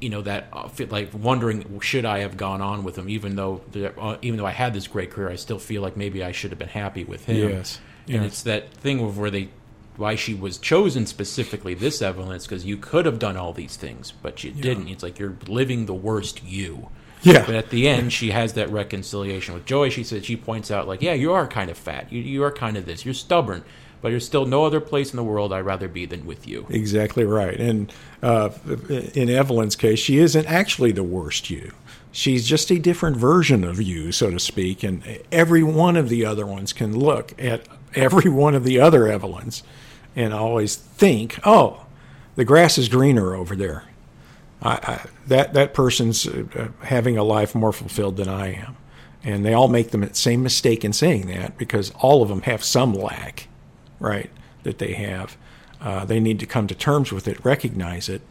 you 0.00 0.08
know 0.08 0.22
that 0.22 0.48
uh, 0.52 0.68
like 0.88 1.10
wondering 1.12 1.80
should 1.80 2.06
I 2.06 2.20
have 2.20 2.36
gone 2.36 2.62
on 2.62 2.84
with 2.84 2.96
him 2.96 3.08
even 3.08 3.36
though 3.36 3.60
uh, 3.98 4.16
even 4.22 4.38
though 4.38 4.46
I 4.46 4.52
had 4.52 4.72
this 4.72 4.86
great 4.86 5.10
career 5.10 5.28
I 5.28 5.34
still 5.34 5.58
feel 5.58 5.82
like 5.82 5.96
maybe 5.96 6.22
I 6.22 6.30
should 6.30 6.52
have 6.52 6.58
been 6.58 6.68
happy 6.68 7.02
with 7.02 7.24
him 7.24 7.50
yes 7.50 7.80
and 8.08 8.24
it's 8.24 8.42
that 8.42 8.72
thing 8.72 9.00
of 9.00 9.18
where 9.18 9.30
they 9.30 9.48
why 9.96 10.14
she 10.14 10.32
was 10.32 10.58
chosen 10.58 11.06
specifically 11.06 11.74
this 11.74 12.00
Evelyn 12.00 12.36
is 12.36 12.46
because 12.46 12.64
you 12.64 12.76
could 12.76 13.04
have 13.04 13.18
done 13.18 13.36
all 13.36 13.52
these 13.52 13.76
things, 13.76 14.12
but 14.22 14.44
you 14.44 14.52
yeah. 14.54 14.62
didn't. 14.62 14.88
It's 14.88 15.02
like 15.02 15.18
you're 15.18 15.36
living 15.48 15.86
the 15.86 15.94
worst 15.94 16.44
you. 16.44 16.88
Yeah. 17.22 17.44
But 17.44 17.56
at 17.56 17.70
the 17.70 17.88
end, 17.88 18.12
she 18.12 18.30
has 18.30 18.52
that 18.52 18.70
reconciliation 18.70 19.54
with 19.54 19.66
Joey. 19.66 19.90
She 19.90 20.04
said 20.04 20.24
she 20.24 20.36
points 20.36 20.70
out 20.70 20.86
like, 20.86 21.02
yeah, 21.02 21.14
you 21.14 21.32
are 21.32 21.48
kind 21.48 21.68
of 21.68 21.76
fat. 21.76 22.12
You 22.12 22.22
you 22.22 22.44
are 22.44 22.52
kind 22.52 22.76
of 22.76 22.86
this. 22.86 23.04
You're 23.04 23.14
stubborn, 23.14 23.64
but 24.00 24.10
there's 24.10 24.24
still 24.24 24.46
no 24.46 24.64
other 24.64 24.80
place 24.80 25.10
in 25.10 25.16
the 25.16 25.24
world 25.24 25.52
I'd 25.52 25.60
rather 25.60 25.88
be 25.88 26.06
than 26.06 26.26
with 26.26 26.46
you. 26.46 26.66
Exactly 26.70 27.24
right. 27.24 27.58
And 27.58 27.92
uh, 28.22 28.50
in 29.14 29.28
Evelyn's 29.28 29.74
case, 29.74 29.98
she 29.98 30.18
isn't 30.18 30.46
actually 30.46 30.92
the 30.92 31.02
worst 31.02 31.50
you. 31.50 31.72
She's 32.12 32.46
just 32.46 32.70
a 32.70 32.78
different 32.78 33.16
version 33.16 33.64
of 33.64 33.82
you, 33.82 34.12
so 34.12 34.30
to 34.30 34.38
speak. 34.38 34.82
And 34.82 35.02
every 35.30 35.62
one 35.62 35.96
of 35.96 36.08
the 36.08 36.24
other 36.24 36.46
ones 36.46 36.72
can 36.72 36.98
look 36.98 37.34
at 37.42 37.62
every 37.94 38.30
one 38.30 38.54
of 38.54 38.64
the 38.64 38.80
other 38.80 39.08
Evelyns 39.08 39.62
and 40.16 40.34
always 40.34 40.76
think, 40.76 41.38
oh, 41.44 41.86
the 42.36 42.44
grass 42.44 42.78
is 42.78 42.88
greener 42.88 43.34
over 43.34 43.54
there. 43.56 43.84
I, 44.62 44.72
I, 44.72 45.06
that 45.26 45.54
that 45.54 45.74
person's 45.74 46.26
uh, 46.26 46.68
having 46.82 47.16
a 47.16 47.22
life 47.22 47.54
more 47.54 47.72
fulfilled 47.72 48.16
than 48.16 48.28
I 48.28 48.54
am, 48.54 48.76
and 49.22 49.44
they 49.44 49.54
all 49.54 49.68
make 49.68 49.90
the 49.90 50.10
same 50.12 50.42
mistake 50.42 50.84
in 50.84 50.92
saying 50.92 51.28
that 51.28 51.56
because 51.56 51.92
all 52.00 52.22
of 52.22 52.28
them 52.28 52.42
have 52.42 52.64
some 52.64 52.92
lack, 52.92 53.48
right? 54.00 54.30
That 54.64 54.78
they 54.78 54.94
have. 54.94 55.36
Uh, 55.80 56.04
they 56.04 56.18
need 56.18 56.40
to 56.40 56.46
come 56.46 56.66
to 56.66 56.74
terms 56.74 57.12
with 57.12 57.28
it, 57.28 57.44
recognize 57.44 58.08
it, 58.08 58.22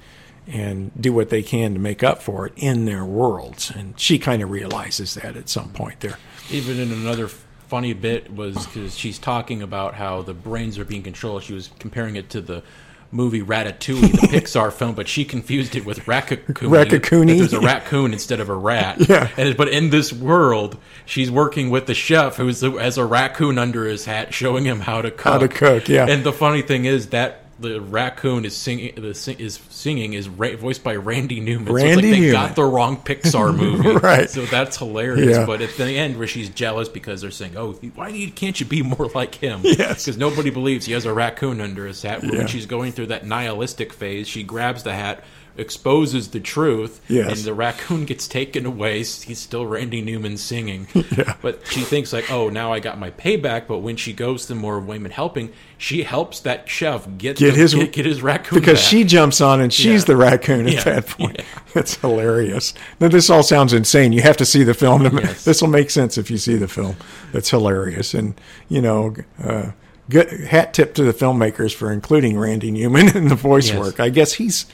and 0.46 0.92
do 1.00 1.14
what 1.14 1.30
they 1.30 1.44
can 1.44 1.74
to 1.74 1.80
make 1.80 2.04
up 2.04 2.22
for 2.22 2.48
it 2.48 2.54
in 2.58 2.86
their 2.86 3.06
worlds. 3.06 3.72
And 3.72 3.98
she 4.00 4.20
kind 4.20 4.42
of 4.42 4.50
realizes 4.50 5.14
that 5.16 5.38
at 5.38 5.48
some 5.48 5.70
point 5.70 6.02
there. 6.02 6.18
Even 6.50 6.80
in 6.80 6.92
another 6.92 7.30
funny 7.68 7.94
bit 7.94 8.34
was 8.34 8.66
because 8.66 8.98
she's 8.98 9.20
talking 9.20 9.62
about 9.62 9.94
how 9.94 10.22
the 10.22 10.34
brains 10.34 10.78
are 10.78 10.86
being 10.86 11.04
controlled. 11.04 11.44
She 11.44 11.54
was 11.54 11.70
comparing 11.80 12.16
it 12.16 12.30
to 12.32 12.42
the 12.42 12.64
movie 13.12 13.42
Ratatouille, 13.42 14.12
the 14.12 14.28
Pixar 14.28 14.72
film, 14.72 14.96
but 14.96 15.08
she 15.08 15.26
confused 15.26 15.76
it 15.76 15.86
with 15.86 16.00
Raccacoonie. 16.06 16.70
Raccacoonie. 16.70 17.38
There's 17.38 17.54
a 17.54 17.60
raccoon 17.60 18.14
instead 18.14 18.40
of 18.40 18.50
a 18.50 18.56
rat. 18.56 18.98
Yeah. 19.08 19.30
And, 19.38 19.56
but 19.56 19.70
in 19.70 19.90
this 19.90 20.12
world, 20.12 20.78
she's 21.06 21.32
working 21.32 21.70
with 21.70 21.86
the 21.86 21.94
chef 21.94 22.36
who 22.36 22.48
has 22.48 22.98
a 22.98 23.06
raccoon 23.06 23.58
under 23.58 23.86
his 23.86 24.04
hat, 24.04 24.34
showing 24.34 24.66
him 24.66 24.82
how 24.82 25.02
to 25.02 25.12
cook. 25.12 25.22
How 25.22 25.38
to 25.38 25.48
cook, 25.48 25.88
yeah. 25.88 26.08
And 26.08 26.26
the 26.26 26.34
funny 26.34 26.62
thing 26.62 26.84
is 26.84 27.08
that 27.10 27.47
the 27.60 27.82
raccoon 27.82 28.46
is 28.46 28.56
singing 28.56 28.94
the 28.96 29.14
sing, 29.14 29.40
is 29.40 29.60
singing 29.70 30.14
is 30.14 30.30
ra- 30.30 30.56
voiced 30.56 30.84
by 30.84 30.96
Randy 30.96 31.40
Newman. 31.40 31.74
Randy 31.74 31.82
so 31.82 31.88
it's 31.88 31.96
like 31.96 32.04
they 32.12 32.20
Newman. 32.20 32.32
got 32.32 32.56
the 32.56 32.64
wrong 32.66 32.98
Pixar 32.98 33.56
movie, 33.58 33.90
Right. 33.98 34.30
So 34.30 34.46
that's 34.46 34.78
hilarious. 34.78 35.38
Yeah. 35.38 35.46
But 35.46 35.62
at 35.62 35.76
the 35.76 35.86
end, 35.90 36.18
where 36.18 36.28
she's 36.28 36.50
jealous 36.50 36.88
because 36.90 37.22
they're 37.22 37.32
saying, 37.32 37.58
"Oh, 37.58 37.74
why 37.96 38.12
do 38.12 38.18
you, 38.18 38.32
can't 38.32 38.60
you 38.60 38.66
be 38.66 38.82
more 38.84 39.08
like 39.16 39.36
him?" 39.36 39.62
Yes. 39.64 40.06
because 40.06 40.18
nobody 40.18 40.50
believes 40.50 40.86
he 40.86 40.94
has 40.94 41.06
a 41.06 41.14
raccoon 41.14 41.60
under 41.62 41.86
his 41.88 42.02
hat. 42.02 42.24
Yeah. 42.24 42.38
When 42.38 42.48
she's 42.48 42.66
going 42.66 42.92
through 42.92 43.08
that 43.08 43.26
nihilistic 43.26 43.92
phase, 43.94 44.28
she 44.28 44.44
grabs 44.44 44.84
the 44.84 44.94
hat. 44.94 45.24
Exposes 45.58 46.30
the 46.30 46.40
truth, 46.40 47.02
Yes. 47.08 47.30
and 47.32 47.40
the 47.46 47.54
raccoon 47.54 48.06
gets 48.06 48.28
taken 48.28 48.66
away. 48.66 49.00
He's 49.00 49.40
still 49.40 49.66
Randy 49.66 50.02
Newman 50.02 50.38
singing, 50.38 50.88
Yeah. 50.94 51.36
but 51.42 51.62
she 51.68 51.82
thinks 51.82 52.14
like, 52.14 52.32
"Oh, 52.32 52.50
now 52.50 52.72
I 52.72 52.80
got 52.80 53.00
my 53.00 53.10
payback." 53.12 53.68
But 53.68 53.80
when 53.80 53.96
she 53.98 54.14
goes 54.14 54.46
to 54.48 54.56
more 54.56 54.80
Waymond 54.82 55.12
helping, 55.12 55.52
she 55.78 56.04
helps 56.04 56.40
that 56.42 56.70
chef 56.70 57.06
get 57.18 57.38
Get 57.38 57.54
the- 57.56 57.60
his- 57.60 57.74
get, 57.74 57.92
get 57.92 58.06
his 58.06 58.22
raccoon 58.22 58.60
because 58.60 58.80
back. 58.80 58.88
she 58.90 59.04
jumps 59.04 59.42
on 59.42 59.60
and 59.62 59.74
she's 59.74 60.02
Yeah. 60.04 60.06
the 60.06 60.18
raccoon 60.18 60.68
at 60.68 60.74
Yeah. 60.74 60.84
that 60.84 61.08
point. 61.08 61.42
It's 61.76 61.96
hilarious. 62.02 62.74
Now, 63.00 63.08
this 63.08 63.30
all 63.30 63.44
sounds 63.44 63.74
insane. 63.74 64.12
You 64.14 64.22
have 64.22 64.38
to 64.38 64.46
see 64.46 64.64
the 64.64 64.74
film. 64.74 65.10
To, 65.10 65.22
Yes. 65.22 65.44
This 65.44 65.62
will 65.62 65.70
make 65.70 65.90
sense 65.90 66.18
if 66.18 66.30
you 66.32 66.38
see 66.38 66.56
the 66.56 66.68
film. 66.68 66.96
It's 67.34 67.50
hilarious. 67.50 68.14
And, 68.14 68.40
you 68.70 68.82
know, 68.82 69.16
uh, 69.44 69.72
good 70.10 70.30
hat 70.48 70.74
tip 70.74 70.94
to 70.96 71.04
the 71.04 71.14
filmmakers 71.14 71.74
for 71.74 71.92
including 71.92 72.38
Randy 72.40 72.72
Newman 72.72 73.10
in 73.18 73.28
the 73.28 73.36
voice 73.36 73.70
Yes. 73.70 73.78
work. 73.80 74.00
I 74.00 74.10
guess 74.10 74.34
he's 74.34 74.66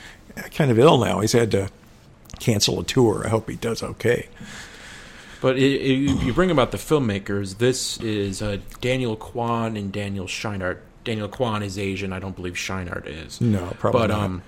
kind 0.54 0.72
of 0.72 0.80
ill 0.80 0.98
now. 0.98 1.20
He's 1.20 1.32
had 1.34 1.52
to 1.52 1.70
cancel 2.40 2.80
a 2.80 2.84
tour. 2.84 3.24
I 3.26 3.30
hope 3.30 3.50
he 3.50 3.56
does 3.56 3.84
okay. 3.84 4.28
But 5.42 5.58
you 5.58 6.32
bring 6.34 6.52
about 6.52 6.72
the 6.72 6.78
filmmakers. 6.78 7.58
This 7.58 8.00
is 8.00 8.42
uh, 8.42 8.60
Daniel 8.80 9.16
Kwan 9.18 9.76
and 9.76 9.92
Daniel 9.92 10.26
Scheinert. 10.26 10.78
Daniel 11.04 11.28
Kwan 11.28 11.64
is 11.64 11.78
Asian. 11.78 12.14
I 12.14 12.20
don't 12.20 12.36
believe 12.36 12.54
Scheinert 12.54 13.06
is. 13.06 13.42
No, 13.42 13.76
probably 13.78 14.02
But 14.02 14.08
not. 14.12 14.20
um, 14.24 14.42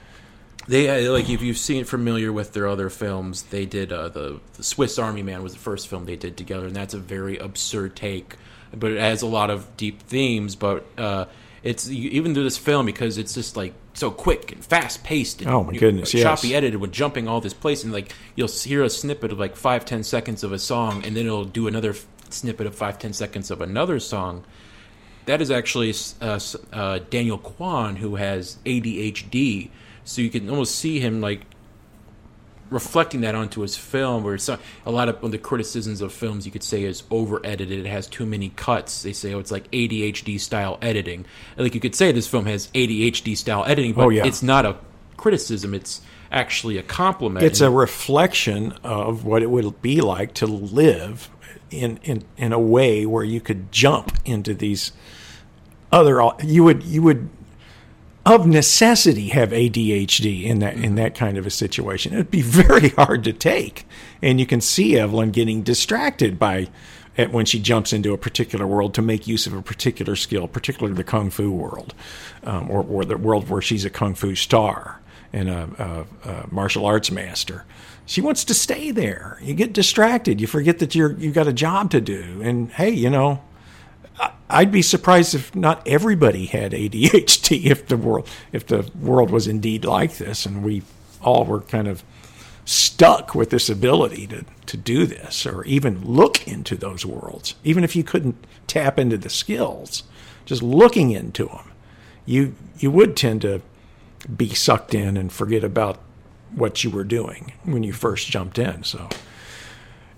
they 0.69 1.05
uh, 1.07 1.11
like 1.11 1.29
if 1.29 1.41
you've 1.41 1.57
seen 1.57 1.83
familiar 1.83 2.31
with 2.31 2.53
their 2.53 2.65
other 2.67 2.89
films, 2.89 3.43
they 3.43 3.65
did 3.65 3.91
uh, 3.91 4.07
the 4.07 4.39
the 4.53 4.63
Swiss 4.63 4.97
Army 4.97 5.21
Man 5.21 5.43
was 5.43 5.51
the 5.53 5.59
first 5.59 5.89
film 5.89 6.05
they 6.05 6.15
did 6.15 6.37
together, 6.37 6.65
and 6.67 6.75
that's 6.75 6.93
a 6.93 6.97
very 6.99 7.37
absurd 7.37 7.95
take, 7.97 8.35
but 8.73 8.91
it 8.93 8.99
has 8.99 9.21
a 9.21 9.27
lot 9.27 9.49
of 9.49 9.75
deep 9.75 10.01
themes. 10.03 10.55
But 10.55 10.85
uh, 10.97 11.25
it's 11.61 11.89
even 11.89 12.33
through 12.33 12.45
this 12.45 12.57
film 12.57 12.85
because 12.85 13.17
it's 13.17 13.33
just 13.33 13.57
like 13.57 13.73
so 13.95 14.11
quick 14.11 14.51
and 14.51 14.63
fast 14.63 15.03
paced. 15.03 15.41
And 15.41 15.49
Oh, 15.49 15.63
my 15.63 15.75
goodness, 15.75 16.13
yes. 16.13 16.21
choppy 16.21 16.53
edited 16.53 16.79
with 16.79 16.91
jumping 16.91 17.27
all 17.27 17.41
this 17.41 17.53
place, 17.55 17.83
and 17.83 17.91
like 17.91 18.13
you'll 18.35 18.47
hear 18.47 18.83
a 18.83 18.89
snippet 18.89 19.31
of 19.31 19.39
like 19.39 19.55
five 19.55 19.83
ten 19.85 20.03
seconds 20.03 20.43
of 20.43 20.51
a 20.51 20.59
song, 20.59 21.03
and 21.03 21.15
then 21.17 21.25
it'll 21.25 21.45
do 21.45 21.67
another 21.67 21.89
f- 21.91 22.05
snippet 22.29 22.67
of 22.67 22.75
five 22.75 22.99
ten 22.99 23.13
seconds 23.13 23.49
of 23.49 23.59
another 23.61 23.99
song 23.99 24.43
that 25.25 25.41
is 25.41 25.49
actually 25.49 25.91
uh, 26.21 26.39
uh, 26.71 26.99
Daniel 27.09 27.39
Kwan 27.39 27.95
who 27.95 28.15
has 28.17 28.57
ADHD, 28.65 29.69
so 30.03 30.21
you 30.21 30.29
can 30.29 30.47
almost 30.51 30.75
see 30.75 30.99
him 30.99 31.19
like 31.19 31.41
reflecting 32.69 33.21
that 33.21 33.35
onto 33.35 33.61
his 33.61 33.75
film. 33.75 34.23
Where 34.23 34.35
it's, 34.35 34.49
a 34.49 34.59
lot 34.85 35.09
of 35.09 35.31
the 35.31 35.37
criticisms 35.37 36.01
of 36.01 36.13
films 36.13 36.45
you 36.45 36.51
could 36.51 36.63
say 36.63 36.83
is 36.83 37.03
over 37.11 37.39
edited. 37.45 37.85
It 37.85 37.89
has 37.89 38.07
too 38.07 38.25
many 38.25 38.49
cuts. 38.49 39.03
They 39.03 39.13
say 39.13 39.33
oh 39.33 39.39
it's 39.39 39.51
like 39.51 39.69
ADHD 39.71 40.39
style 40.39 40.77
editing. 40.81 41.25
Like 41.57 41.73
you 41.73 41.81
could 41.81 41.95
say 41.95 42.11
this 42.11 42.27
film 42.27 42.45
has 42.45 42.67
ADHD 42.67 43.37
style 43.37 43.63
editing, 43.65 43.93
but 43.93 44.05
Oh, 44.05 44.09
yeah. 44.09 44.25
it's 44.25 44.43
not 44.43 44.65
a 44.65 44.77
criticism. 45.17 45.73
It's 45.73 46.01
actually 46.31 46.77
a 46.77 46.83
compliment. 46.83 47.45
It's 47.45 47.61
a 47.61 47.71
reflection 47.71 48.73
of 48.83 49.25
what 49.25 49.41
it 49.41 49.49
would 49.49 49.81
be 49.81 50.01
like 50.01 50.33
to 50.35 50.45
live 50.45 51.29
in, 51.71 51.97
in, 52.03 52.23
in 52.37 52.53
a 52.53 52.59
way 52.59 53.05
where 53.05 53.23
you 53.23 53.41
could 53.41 53.71
jump 53.71 54.17
into 54.25 54.53
these 54.53 54.91
other 55.91 56.21
you 56.43 56.63
would 56.63 56.83
you 56.83 57.01
would 57.01 57.29
of 58.25 58.47
necessity 58.47 59.29
have 59.29 59.49
ADHD 59.49 60.43
in 60.45 60.59
that 60.59 60.75
in 60.75 60.95
that 60.95 61.15
kind 61.15 61.37
of 61.37 61.45
a 61.45 61.51
situation. 61.51 62.13
It'd 62.13 62.31
be 62.31 62.41
very 62.41 62.89
hard 62.89 63.23
to 63.25 63.33
take, 63.33 63.87
and 64.21 64.39
you 64.39 64.45
can 64.45 64.61
see 64.61 64.97
Evelyn 64.97 65.31
getting 65.31 65.61
distracted 65.61 66.39
by 66.39 66.69
at 67.17 67.31
when 67.31 67.45
she 67.45 67.59
jumps 67.59 67.93
into 67.93 68.13
a 68.13 68.17
particular 68.17 68.67
world 68.67 68.93
to 68.93 69.01
make 69.01 69.27
use 69.27 69.47
of 69.47 69.53
a 69.53 69.61
particular 69.61 70.15
skill, 70.15 70.47
particularly 70.47 70.95
the 70.95 71.03
kung 71.03 71.29
fu 71.29 71.49
world, 71.51 71.93
um, 72.43 72.69
or, 72.69 72.83
or 72.83 73.05
the 73.05 73.17
world 73.17 73.49
where 73.49 73.61
she's 73.61 73.85
a 73.85 73.89
kung 73.89 74.13
fu 74.13 74.35
star 74.35 74.99
and 75.31 75.49
a, 75.49 76.05
a, 76.25 76.29
a 76.29 76.47
martial 76.53 76.85
arts 76.85 77.11
master. 77.11 77.65
She 78.05 78.21
wants 78.21 78.43
to 78.45 78.53
stay 78.53 78.91
there. 78.91 79.39
You 79.41 79.53
get 79.53 79.73
distracted. 79.73 80.39
You 80.39 80.47
forget 80.47 80.79
that 80.79 80.93
you're 80.93 81.13
you've 81.13 81.33
got 81.33 81.47
a 81.47 81.53
job 81.53 81.89
to 81.91 82.01
do. 82.01 82.41
And 82.43 82.71
hey, 82.71 82.91
you 82.91 83.09
know, 83.09 83.41
I'd 84.49 84.71
be 84.71 84.81
surprised 84.81 85.35
if 85.35 85.55
not 85.55 85.85
everybody 85.87 86.45
had 86.45 86.71
ADHD 86.71 87.65
if 87.71 87.87
the 87.87 87.97
world 87.97 88.27
if 88.51 88.67
the 88.67 88.89
world 88.99 89.31
was 89.31 89.47
indeed 89.47 89.85
like 89.85 90.17
this 90.17 90.45
and 90.45 90.63
we 90.63 90.83
all 91.21 91.45
were 91.45 91.61
kind 91.61 91.87
of 91.87 92.03
stuck 92.67 93.35
with 93.35 93.51
this 93.51 93.69
ability 93.69 94.25
to, 94.27 94.43
to 94.65 94.77
do 94.77 95.05
this 95.05 95.45
or 95.45 95.63
even 95.65 96.03
look 96.03 96.47
into 96.47 96.75
those 96.75 97.05
worlds. 97.05 97.53
Even 97.63 97.83
if 97.83 97.95
you 97.95 98.03
couldn't 98.03 98.43
tap 98.65 98.97
into 98.97 99.17
the 99.17 99.29
skills 99.29 100.03
just 100.45 100.63
looking 100.63 101.11
into 101.11 101.45
them 101.45 101.71
you 102.25 102.55
you 102.77 102.91
would 102.91 103.15
tend 103.15 103.41
to 103.41 103.61
be 104.35 104.53
sucked 104.53 104.93
in 104.93 105.17
and 105.17 105.31
forget 105.31 105.63
about 105.63 105.99
what 106.53 106.83
you 106.83 106.89
were 106.89 107.03
doing 107.03 107.53
when 107.63 107.83
you 107.83 107.93
first 107.93 108.27
jumped 108.27 108.57
in. 108.57 108.83
So 108.83 109.09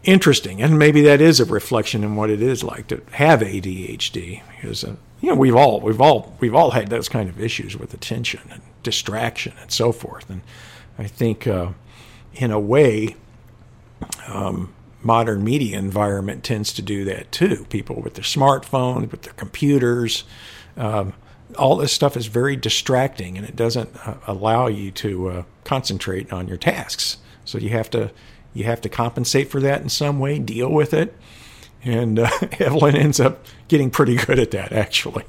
interesting, 0.08 0.62
and 0.62 0.80
maybe 0.80 1.02
that 1.02 1.22
is 1.22 1.40
a 1.40 1.46
reflection 1.46 2.04
in 2.04 2.16
what 2.16 2.32
it 2.32 2.42
is 2.42 2.64
like 2.64 2.88
to 2.88 3.04
have 3.12 3.42
ADHD. 3.42 4.42
Because 4.56 4.84
uh, 4.84 4.96
you 5.22 5.30
know 5.30 5.36
we've 5.36 5.56
all 5.56 5.82
we've 5.82 6.02
all 6.02 6.36
we've 6.40 6.56
all 6.56 6.72
had 6.72 6.90
those 6.90 7.10
kind 7.10 7.30
of 7.30 7.40
issues 7.40 7.78
with 7.78 7.94
attention 7.94 8.42
and 8.50 8.62
distraction 8.82 9.54
and 9.62 9.72
so 9.72 9.92
forth. 9.92 10.28
And 10.30 10.42
I 10.98 11.06
think 11.06 11.46
uh, 11.46 11.74
in 12.34 12.50
a 12.50 12.60
way, 12.60 13.16
um, 14.28 14.74
modern 15.04 15.44
media 15.44 15.78
environment 15.78 16.44
tends 16.44 16.74
to 16.74 16.82
do 16.82 17.06
that 17.06 17.32
too. 17.32 17.66
People 17.70 18.02
with 18.02 18.16
their 18.16 18.24
smartphones, 18.24 19.12
with 19.12 19.24
their 19.24 19.34
computers. 19.34 20.24
Um, 20.76 21.14
all 21.58 21.78
this 21.78 21.94
stuff 21.94 22.18
is 22.18 22.28
very 22.28 22.56
distracting 22.56 23.38
and 23.38 23.48
it 23.48 23.56
doesn't 23.56 23.96
uh, 24.08 24.16
allow 24.28 24.68
you 24.68 24.92
to 24.92 25.30
uh, 25.30 25.44
concentrate 25.64 26.32
on 26.32 26.48
your 26.48 26.58
tasks. 26.58 27.18
So 27.46 27.58
you 27.58 27.70
have 27.70 27.90
to 27.92 28.12
you 28.58 28.64
have 28.66 28.82
to 28.82 28.90
compensate 28.90 29.50
for 29.50 29.62
that 29.62 29.82
in 29.82 29.90
some 29.90 30.20
way, 30.20 30.40
deal 30.40 30.70
with 30.70 30.94
it. 30.94 31.16
And 31.84 32.20
uh, 32.20 32.30
Evelyn 32.60 32.96
ends 32.96 33.20
up 33.20 33.46
getting 33.68 33.90
pretty 33.92 34.16
good 34.16 34.40
at 34.40 34.52
that, 34.52 34.72
actually. 34.72 35.26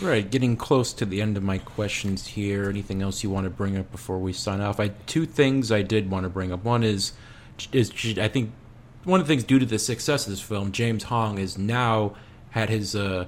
Right, 0.00 0.28
getting 0.30 0.56
close 0.56 0.92
to 0.94 1.04
the 1.04 1.20
end 1.20 1.36
of 1.36 1.42
my 1.42 1.58
questions 1.58 2.26
here. 2.28 2.70
Anything 2.70 3.02
else 3.02 3.24
you 3.24 3.30
want 3.30 3.44
to 3.44 3.50
bring 3.50 3.76
up 3.76 3.90
before 3.90 4.18
we 4.18 4.32
sign 4.32 4.60
off? 4.60 4.78
I 4.78 4.88
two 5.06 5.26
things 5.26 5.72
I 5.72 5.82
did 5.82 6.08
want 6.08 6.22
to 6.22 6.28
bring 6.30 6.52
up. 6.52 6.62
One 6.64 6.84
is 6.84 7.12
is 7.72 7.90
I 8.18 8.28
think 8.28 8.52
one 9.02 9.20
of 9.20 9.26
the 9.26 9.32
things 9.32 9.42
due 9.42 9.58
to 9.58 9.66
the 9.66 9.78
success 9.78 10.24
of 10.26 10.30
this 10.30 10.40
film, 10.40 10.70
James 10.70 11.02
Hong 11.04 11.38
has 11.38 11.58
now 11.58 12.14
had 12.50 12.68
his 12.70 12.94
uh, 12.94 13.26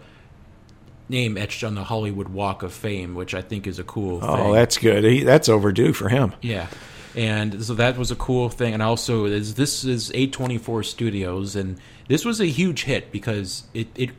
name 1.09 1.37
etched 1.37 1.65
on 1.65 1.75
the 1.75 1.83
Hollywood 1.85 2.29
Walk 2.29 2.63
of 2.63 2.73
Fame, 2.73 3.17
which 3.17 3.35
I 3.35 3.43
think 3.43 3.67
is 3.67 3.81
a 3.81 3.85
cool 3.85 4.21
Oh, 4.23 4.37
thing. 4.37 4.53
that's 4.53 4.79
good. 4.79 5.03
He, 5.03 5.25
that's 5.25 5.49
overdue 5.49 5.93
for 5.93 6.09
him. 6.09 6.35
Yeah. 6.41 6.69
And 7.17 7.63
so 7.65 7.75
that 7.75 7.97
was 7.97 8.11
a 8.11 8.17
cool 8.17 8.49
thing. 8.49 8.75
And 8.75 8.83
also, 8.83 9.25
is 9.25 9.55
this 9.55 9.85
is 9.85 10.11
A24 10.11 10.85
Studios, 10.85 11.57
and 11.57 11.79
this 12.09 12.25
was 12.25 12.41
a 12.41 12.47
huge 12.47 12.85
hit 12.85 13.11
because 13.13 13.65
it 13.75 13.89
it 13.95 14.11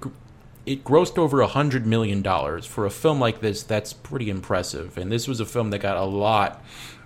it 0.66 0.84
grossed 0.84 1.18
over 1.18 1.42
a 1.42 1.48
hundred 1.48 1.86
million 1.86 2.22
dollars 2.22 2.66
for 2.66 2.86
a 2.86 2.92
film 2.92 3.20
like 3.20 3.42
this. 3.42 3.64
That's 3.64 3.94
pretty 3.94 4.30
impressive. 4.30 4.98
And 4.98 5.12
this 5.12 5.28
was 5.28 5.40
a 5.40 5.46
film 5.46 5.70
that 5.72 5.80
got 5.80 5.98
a 5.98 6.04
lot 6.04 6.64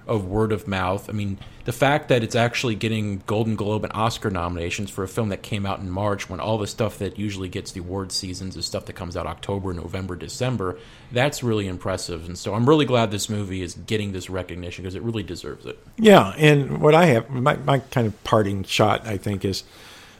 of 0.07 0.25
word 0.25 0.51
of 0.51 0.67
mouth. 0.67 1.09
I 1.09 1.13
mean, 1.13 1.37
the 1.65 1.73
fact 1.73 2.09
that 2.09 2.23
it's 2.23 2.35
actually 2.35 2.75
getting 2.75 3.23
Golden 3.25 3.55
Globe 3.55 3.83
and 3.83 3.91
Oscar 3.93 4.29
nominations 4.29 4.91
for 4.91 5.03
a 5.03 5.07
film 5.07 5.29
that 5.29 5.41
came 5.41 5.65
out 5.65 5.79
in 5.79 5.89
March 5.89 6.29
when 6.29 6.39
all 6.39 6.59
the 6.59 6.67
stuff 6.67 6.99
that 6.99 7.17
usually 7.17 7.49
gets 7.49 7.71
the 7.71 7.79
award 7.79 8.11
seasons 8.11 8.55
is 8.55 8.67
stuff 8.67 8.85
that 8.85 8.93
comes 8.93 9.17
out 9.17 9.25
October, 9.25 9.73
November, 9.73 10.15
December, 10.15 10.77
that's 11.11 11.41
really 11.41 11.67
impressive. 11.67 12.27
And 12.27 12.37
so 12.37 12.53
I'm 12.53 12.69
really 12.69 12.85
glad 12.85 13.09
this 13.09 13.29
movie 13.29 13.63
is 13.63 13.73
getting 13.73 14.11
this 14.11 14.29
recognition 14.29 14.83
because 14.83 14.93
it 14.93 15.01
really 15.01 15.23
deserves 15.23 15.65
it. 15.65 15.79
Yeah, 15.97 16.35
and 16.37 16.79
what 16.81 16.93
I 16.93 17.07
have 17.07 17.31
my 17.31 17.55
my 17.57 17.79
kind 17.79 18.05
of 18.05 18.23
parting 18.23 18.63
shot 18.63 19.05
I 19.07 19.17
think 19.17 19.43
is 19.43 19.63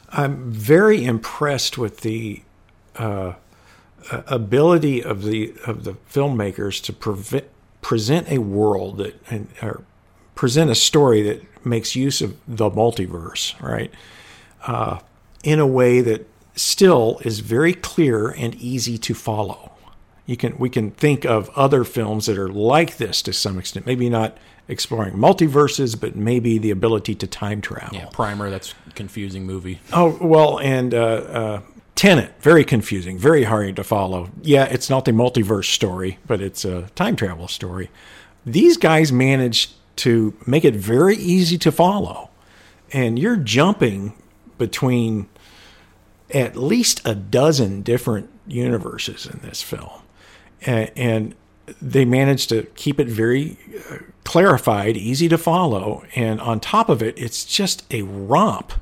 I'm 0.10 0.52
very 0.52 1.06
impressed 1.06 1.78
with 1.78 2.02
the 2.02 2.42
uh, 2.96 3.34
ability 4.10 5.04
of 5.04 5.22
the 5.24 5.54
of 5.68 5.84
the 5.84 5.94
filmmakers 6.12 6.82
to 6.86 6.94
prevent 6.94 7.46
present 7.84 8.28
a 8.32 8.40
world 8.40 8.98
that 8.98 9.22
and 9.30 9.48
or 9.62 9.84
present 10.36 10.70
a 10.70 10.76
story 10.76 11.22
that 11.24 11.66
makes 11.66 11.96
use 11.96 12.22
of 12.22 12.36
the 12.48 12.70
multiverse, 12.70 13.60
right? 13.62 13.92
Uh, 14.66 15.00
in 15.44 15.60
a 15.60 15.68
way 15.68 16.02
that 16.02 16.28
still 16.56 17.20
is 17.24 17.40
very 17.40 17.74
clear 17.74 18.30
and 18.30 18.56
easy 18.56 18.98
to 18.98 19.14
follow. 19.14 19.72
You 20.26 20.38
can 20.38 20.58
we 20.58 20.70
can 20.70 20.92
think 20.92 21.24
of 21.24 21.50
other 21.56 21.84
films 21.84 22.26
that 22.26 22.38
are 22.38 22.50
like 22.50 22.98
this 22.98 23.22
to 23.24 23.34
some 23.34 23.60
extent. 23.60 23.86
Maybe 23.86 24.10
not 24.10 24.38
exploring 24.68 25.14
multiverses, 25.14 26.00
but 26.00 26.16
maybe 26.16 26.58
the 26.58 26.72
ability 26.72 27.14
to 27.16 27.28
time 27.28 27.62
travel. 27.62 27.96
Yeah, 27.96 28.10
Primer, 28.12 28.50
that's 28.50 28.74
confusing 28.96 29.46
movie. 29.46 29.80
Oh 29.94 30.18
well, 30.20 30.60
and 30.60 30.96
uh, 30.96 30.98
uh, 30.98 31.62
Tenet, 31.94 32.34
very 32.42 32.64
confusing, 32.64 33.20
very 33.20 33.44
hard 33.44 33.76
to 33.76 33.84
follow. 33.84 34.30
Yeah, 34.42 34.66
it's 34.66 34.90
not 34.90 35.08
a 35.08 35.12
multiverse 35.12 35.72
story, 35.72 36.18
but 36.26 36.42
it's 36.42 36.66
a 36.66 36.84
time 36.96 37.16
travel 37.16 37.48
story. 37.48 37.92
These 38.46 38.78
guys 38.78 39.12
managed 39.12 39.74
to 39.98 40.34
make 40.46 40.66
it 40.66 40.76
very 40.76 41.16
easy 41.16 41.58
to 41.60 41.72
follow. 41.72 42.30
And 42.92 43.18
you're 43.18 43.38
jumping 43.38 44.14
between 44.58 45.28
at 46.34 46.56
least 46.56 47.02
a 47.06 47.16
dozen 47.16 47.82
different 47.82 48.30
universes 48.48 49.26
in 49.26 49.40
this 49.40 49.62
film. 49.62 50.02
And, 50.66 50.92
and 50.96 51.36
they 51.82 52.06
managed 52.06 52.50
to 52.50 52.64
keep 52.76 53.00
it 53.00 53.08
very 53.08 53.58
uh, 53.92 53.98
clarified, 54.24 54.98
easy 54.98 55.28
to 55.30 55.38
follow. 55.38 56.04
And 56.16 56.40
on 56.40 56.60
top 56.60 56.90
of 56.90 57.02
it, 57.02 57.18
it's 57.18 57.46
just 57.46 57.86
a 57.92 58.04
romp. 58.04 58.74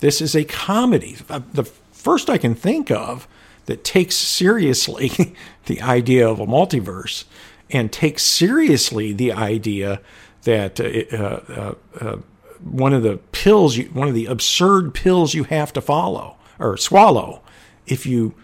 This 0.00 0.20
is 0.20 0.34
a 0.34 0.44
comedy. 0.44 1.16
Uh, 1.28 1.40
the 1.52 1.64
first 1.64 2.30
I 2.30 2.38
can 2.38 2.54
think 2.54 2.90
of 2.90 3.28
that 3.66 3.84
takes 3.84 4.16
seriously 4.16 5.34
the 5.66 5.80
idea 5.80 6.28
of 6.28 6.40
a 6.40 6.46
multiverse 6.46 7.24
and 7.70 7.92
takes 7.92 8.22
seriously 8.22 9.12
the 9.12 9.32
idea 9.32 10.00
that 10.44 10.80
uh, 10.80 11.16
uh, 11.16 11.74
uh, 12.00 12.16
one 12.62 12.92
of 12.92 13.02
the 13.02 13.18
pills, 13.32 13.76
you, 13.76 13.84
one 13.86 14.08
of 14.08 14.14
the 14.14 14.26
absurd 14.26 14.94
pills 14.94 15.34
you 15.34 15.44
have 15.44 15.72
to 15.72 15.80
follow 15.80 16.36
or 16.58 16.76
swallow 16.76 17.42
if 17.86 18.06
you 18.06 18.34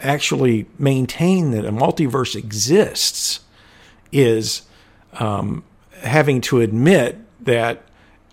actually 0.00 0.66
maintain 0.78 1.50
that 1.50 1.64
a 1.64 1.70
multiverse 1.70 2.36
exists 2.36 3.40
is 4.12 4.62
um, 5.14 5.64
having 6.00 6.40
to 6.40 6.60
admit 6.60 7.18
that 7.40 7.82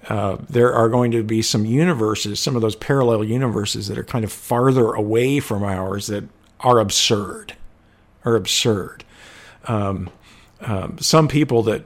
uh, 0.07 0.37
there 0.49 0.71
are 0.73 0.87
going 0.89 1.11
to 1.11 1.23
be 1.23 1.41
some 1.41 1.65
universes, 1.65 2.39
some 2.39 2.55
of 2.55 2.61
those 2.61 2.75
parallel 2.75 3.23
universes 3.23 3.87
that 3.87 3.97
are 3.97 4.03
kind 4.03 4.23
of 4.23 4.31
farther 4.31 4.93
away 4.93 5.39
from 5.39 5.63
ours 5.63 6.07
that 6.07 6.23
are 6.59 6.79
absurd, 6.79 7.55
are 8.23 8.35
absurd. 8.35 9.03
Um, 9.65 10.11
um, 10.61 10.97
some 10.99 11.27
people 11.27 11.63
that 11.63 11.83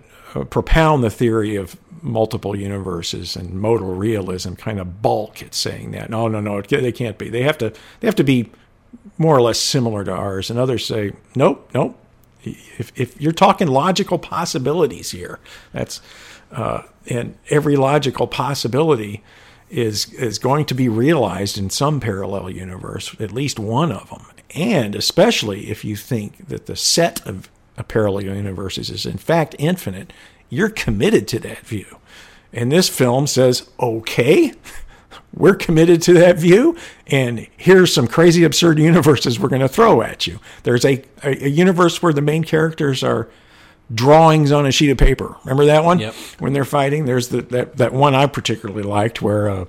propound 0.50 1.04
the 1.04 1.10
theory 1.10 1.56
of 1.56 1.78
multiple 2.02 2.56
universes 2.56 3.36
and 3.36 3.54
modal 3.54 3.94
realism 3.94 4.54
kind 4.54 4.80
of 4.80 5.02
balk 5.02 5.44
at 5.44 5.54
saying 5.54 5.92
that. 5.92 6.10
No, 6.10 6.28
no, 6.28 6.40
no, 6.40 6.62
they 6.62 6.92
can't 6.92 7.18
be. 7.18 7.30
They 7.30 7.44
have 7.44 7.58
to. 7.60 7.74
They 8.00 8.08
have 8.08 8.16
to 8.16 8.24
be 8.24 8.52
more 9.18 9.36
or 9.36 9.42
less 9.42 9.60
similar 9.60 10.04
to 10.04 10.12
ours. 10.12 10.50
And 10.50 10.60
others 10.60 10.86
say, 10.86 11.14
nope, 11.36 11.70
nope. 11.74 11.98
If, 12.42 12.92
if 12.96 13.20
you're 13.20 13.34
talking 13.34 13.68
logical 13.68 14.18
possibilities 14.18 15.12
here, 15.12 15.40
that's 15.74 16.02
uh, 16.52 16.84
and 17.08 17.38
every 17.50 17.76
logical 17.76 18.28
possibility 18.28 19.24
is 19.70 20.12
is 20.14 20.40
going 20.40 20.66
to 20.66 20.74
be 20.74 20.88
realized 20.88 21.58
in 21.58 21.70
some 21.70 22.00
parallel 22.00 22.50
universe, 22.50 23.16
at 23.20 23.32
least 23.32 23.60
one 23.60 23.92
of 23.92 24.10
them. 24.10 24.26
And 24.56 24.96
especially 24.96 25.70
if 25.70 25.86
you 25.86 25.96
think 25.96 26.48
that 26.48 26.66
the 26.66 26.76
set 26.76 27.26
of 27.28 27.50
parallel 27.84 28.36
universes 28.36 28.90
is 28.90 29.06
in 29.06 29.18
fact 29.18 29.56
infinite, 29.60 30.14
you're 30.50 30.70
committed 30.70 31.28
to 31.30 31.40
that 31.40 31.60
view. 31.60 31.98
And 32.52 32.72
this 32.72 32.90
film 32.90 33.28
says, 33.28 33.70
okay, 33.80 34.54
we're 35.34 35.56
committed 35.56 36.02
to 36.04 36.14
that 36.14 36.38
view, 36.38 36.76
and 37.08 37.48
here's 37.58 37.94
some 37.94 38.08
crazy, 38.08 38.44
absurd 38.44 38.80
universes 38.80 39.40
we're 39.40 39.50
going 39.50 39.62
to 39.62 39.68
throw 39.68 40.02
at 40.02 40.28
you. 40.28 40.40
There's 40.64 40.86
a, 40.86 41.04
a, 41.24 41.46
a 41.46 41.50
universe 41.50 42.02
where 42.02 42.14
the 42.14 42.22
main 42.22 42.44
characters 42.44 43.04
are 43.04 43.30
drawings 43.94 44.52
on 44.52 44.66
a 44.66 44.72
sheet 44.72 44.90
of 44.90 44.98
paper. 44.98 45.36
Remember 45.44 45.66
that 45.66 45.84
one? 45.84 46.00
Yep. 46.00 46.14
When 46.40 46.54
they're 46.54 46.66
fighting, 46.66 47.06
there's 47.06 47.30
the, 47.30 47.42
that 47.44 47.78
that 47.78 47.94
one 47.94 48.14
I 48.16 48.28
particularly 48.28 48.84
liked 48.84 49.22
where 49.22 49.50
uh, 49.50 49.66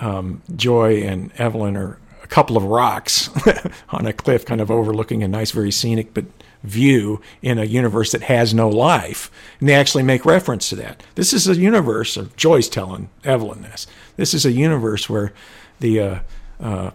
um, 0.00 0.42
Joy 0.56 1.02
and 1.02 1.32
Evelyn 1.38 1.76
are 1.76 1.98
a 2.22 2.26
couple 2.26 2.56
of 2.56 2.64
rocks 2.64 3.30
on 3.90 4.06
a 4.06 4.12
cliff, 4.12 4.44
kind 4.46 4.60
of 4.60 4.70
overlooking 4.70 5.22
a 5.22 5.28
nice, 5.28 5.50
very 5.50 5.70
scenic 5.70 6.14
but 6.14 6.24
view 6.62 7.20
in 7.42 7.58
a 7.58 7.64
universe 7.64 8.12
that 8.12 8.22
has 8.22 8.54
no 8.54 8.68
life. 8.68 9.30
And 9.60 9.68
they 9.68 9.74
actually 9.74 10.02
make 10.02 10.24
reference 10.24 10.68
to 10.70 10.76
that. 10.76 11.02
This 11.14 11.32
is 11.32 11.48
a 11.48 11.56
universe 11.56 12.16
of 12.16 12.36
Joy's 12.36 12.68
telling 12.68 13.08
Evelyn 13.24 13.62
this. 13.62 13.86
This 14.16 14.34
is 14.34 14.46
a 14.46 14.52
universe 14.52 15.08
where 15.08 15.32
the 15.80 16.00
uh, 16.00 16.20
uh, 16.60 16.90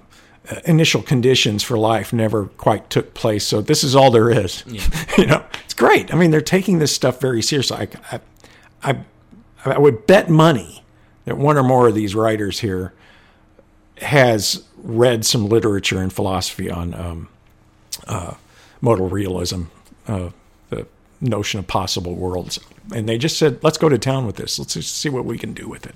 initial 0.65 1.01
conditions 1.01 1.63
for 1.63 1.77
life 1.77 2.13
never 2.13 2.45
quite 2.45 2.89
took 2.89 3.13
place. 3.13 3.45
So 3.45 3.61
this 3.61 3.83
is 3.83 3.95
all 3.95 4.11
there 4.11 4.29
is. 4.29 4.63
Yeah. 4.65 4.83
you 5.17 5.25
know, 5.25 5.43
it's 5.65 5.73
great. 5.73 6.13
I 6.13 6.17
mean, 6.17 6.31
they're 6.31 6.41
taking 6.41 6.79
this 6.79 6.93
stuff 6.93 7.19
very 7.19 7.41
seriously. 7.41 7.77
I, 7.77 7.87
I, 8.11 8.19
I, 8.83 8.97
I, 9.65 9.77
would 9.77 10.07
bet 10.07 10.29
money 10.29 10.83
that 11.25 11.37
one 11.37 11.57
or 11.57 11.63
more 11.63 11.87
of 11.87 11.95
these 11.95 12.15
writers 12.15 12.59
here 12.59 12.93
has 13.97 14.63
read 14.77 15.25
some 15.25 15.49
literature 15.49 16.01
and 16.01 16.13
philosophy 16.13 16.69
on 16.69 16.93
um, 16.93 17.29
uh, 18.07 18.35
modal 18.81 19.09
realism, 19.09 19.63
uh, 20.07 20.29
the 20.69 20.87
notion 21.21 21.59
of 21.59 21.67
possible 21.67 22.15
worlds, 22.15 22.59
and 22.93 23.07
they 23.07 23.17
just 23.17 23.37
said, 23.37 23.63
"Let's 23.63 23.77
go 23.77 23.89
to 23.89 23.97
town 23.97 24.25
with 24.25 24.35
this. 24.35 24.59
Let's 24.59 24.85
see 24.85 25.09
what 25.09 25.25
we 25.25 25.37
can 25.37 25.53
do 25.53 25.67
with 25.67 25.85
it." 25.85 25.95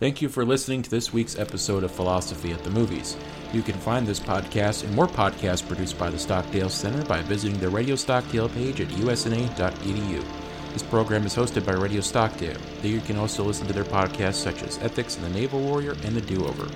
Thank 0.00 0.22
you 0.22 0.28
for 0.28 0.44
listening 0.44 0.82
to 0.82 0.90
this 0.90 1.12
week's 1.12 1.36
episode 1.36 1.82
of 1.82 1.90
Philosophy 1.90 2.52
at 2.52 2.62
the 2.62 2.70
Movies. 2.70 3.16
You 3.52 3.62
can 3.62 3.74
find 3.74 4.06
this 4.06 4.20
podcast 4.20 4.84
and 4.84 4.94
more 4.94 5.08
podcasts 5.08 5.66
produced 5.66 5.98
by 5.98 6.08
the 6.08 6.18
Stockdale 6.18 6.70
Center 6.70 7.04
by 7.04 7.20
visiting 7.22 7.58
the 7.58 7.68
Radio 7.68 7.96
Stockdale 7.96 8.48
page 8.48 8.80
at 8.80 8.86
usna.edu. 8.90 10.24
This 10.72 10.82
program 10.84 11.26
is 11.26 11.34
hosted 11.34 11.66
by 11.66 11.72
Radio 11.72 12.00
Stockdale. 12.00 12.60
There 12.80 12.92
you 12.92 13.00
can 13.00 13.16
also 13.16 13.42
listen 13.42 13.66
to 13.66 13.72
their 13.72 13.82
podcasts 13.82 14.34
such 14.34 14.62
as 14.62 14.78
Ethics 14.78 15.16
and 15.16 15.24
the 15.24 15.30
Naval 15.30 15.60
Warrior 15.60 15.96
and 16.04 16.14
The 16.14 16.20
Do 16.20 16.46
Over. 16.46 16.68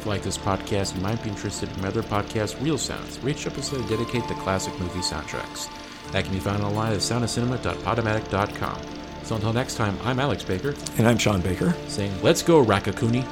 If 0.00 0.06
you 0.06 0.12
like 0.12 0.22
this 0.22 0.38
podcast, 0.38 0.96
you 0.96 1.02
might 1.02 1.22
be 1.22 1.28
interested 1.28 1.70
in 1.70 1.82
my 1.82 1.88
other 1.88 2.02
podcast, 2.02 2.58
Real 2.64 2.78
Sounds, 2.78 3.18
which 3.18 3.46
episode 3.46 3.86
dedicate 3.86 4.26
to 4.28 4.34
classic 4.36 4.72
movie 4.80 5.00
soundtracks. 5.00 5.68
That 6.12 6.24
can 6.24 6.32
be 6.32 6.40
found 6.40 6.62
online 6.62 6.94
at 6.94 7.00
soundofcinema.podomatic.com. 7.00 8.80
So 9.24 9.34
until 9.34 9.52
next 9.52 9.74
time, 9.74 9.98
I'm 10.02 10.18
Alex 10.18 10.42
Baker. 10.42 10.74
And 10.96 11.06
I'm 11.06 11.18
Sean 11.18 11.42
Baker. 11.42 11.76
Saying, 11.88 12.14
let's 12.22 12.42
go, 12.42 12.64
Raccacoonie. 12.64 13.26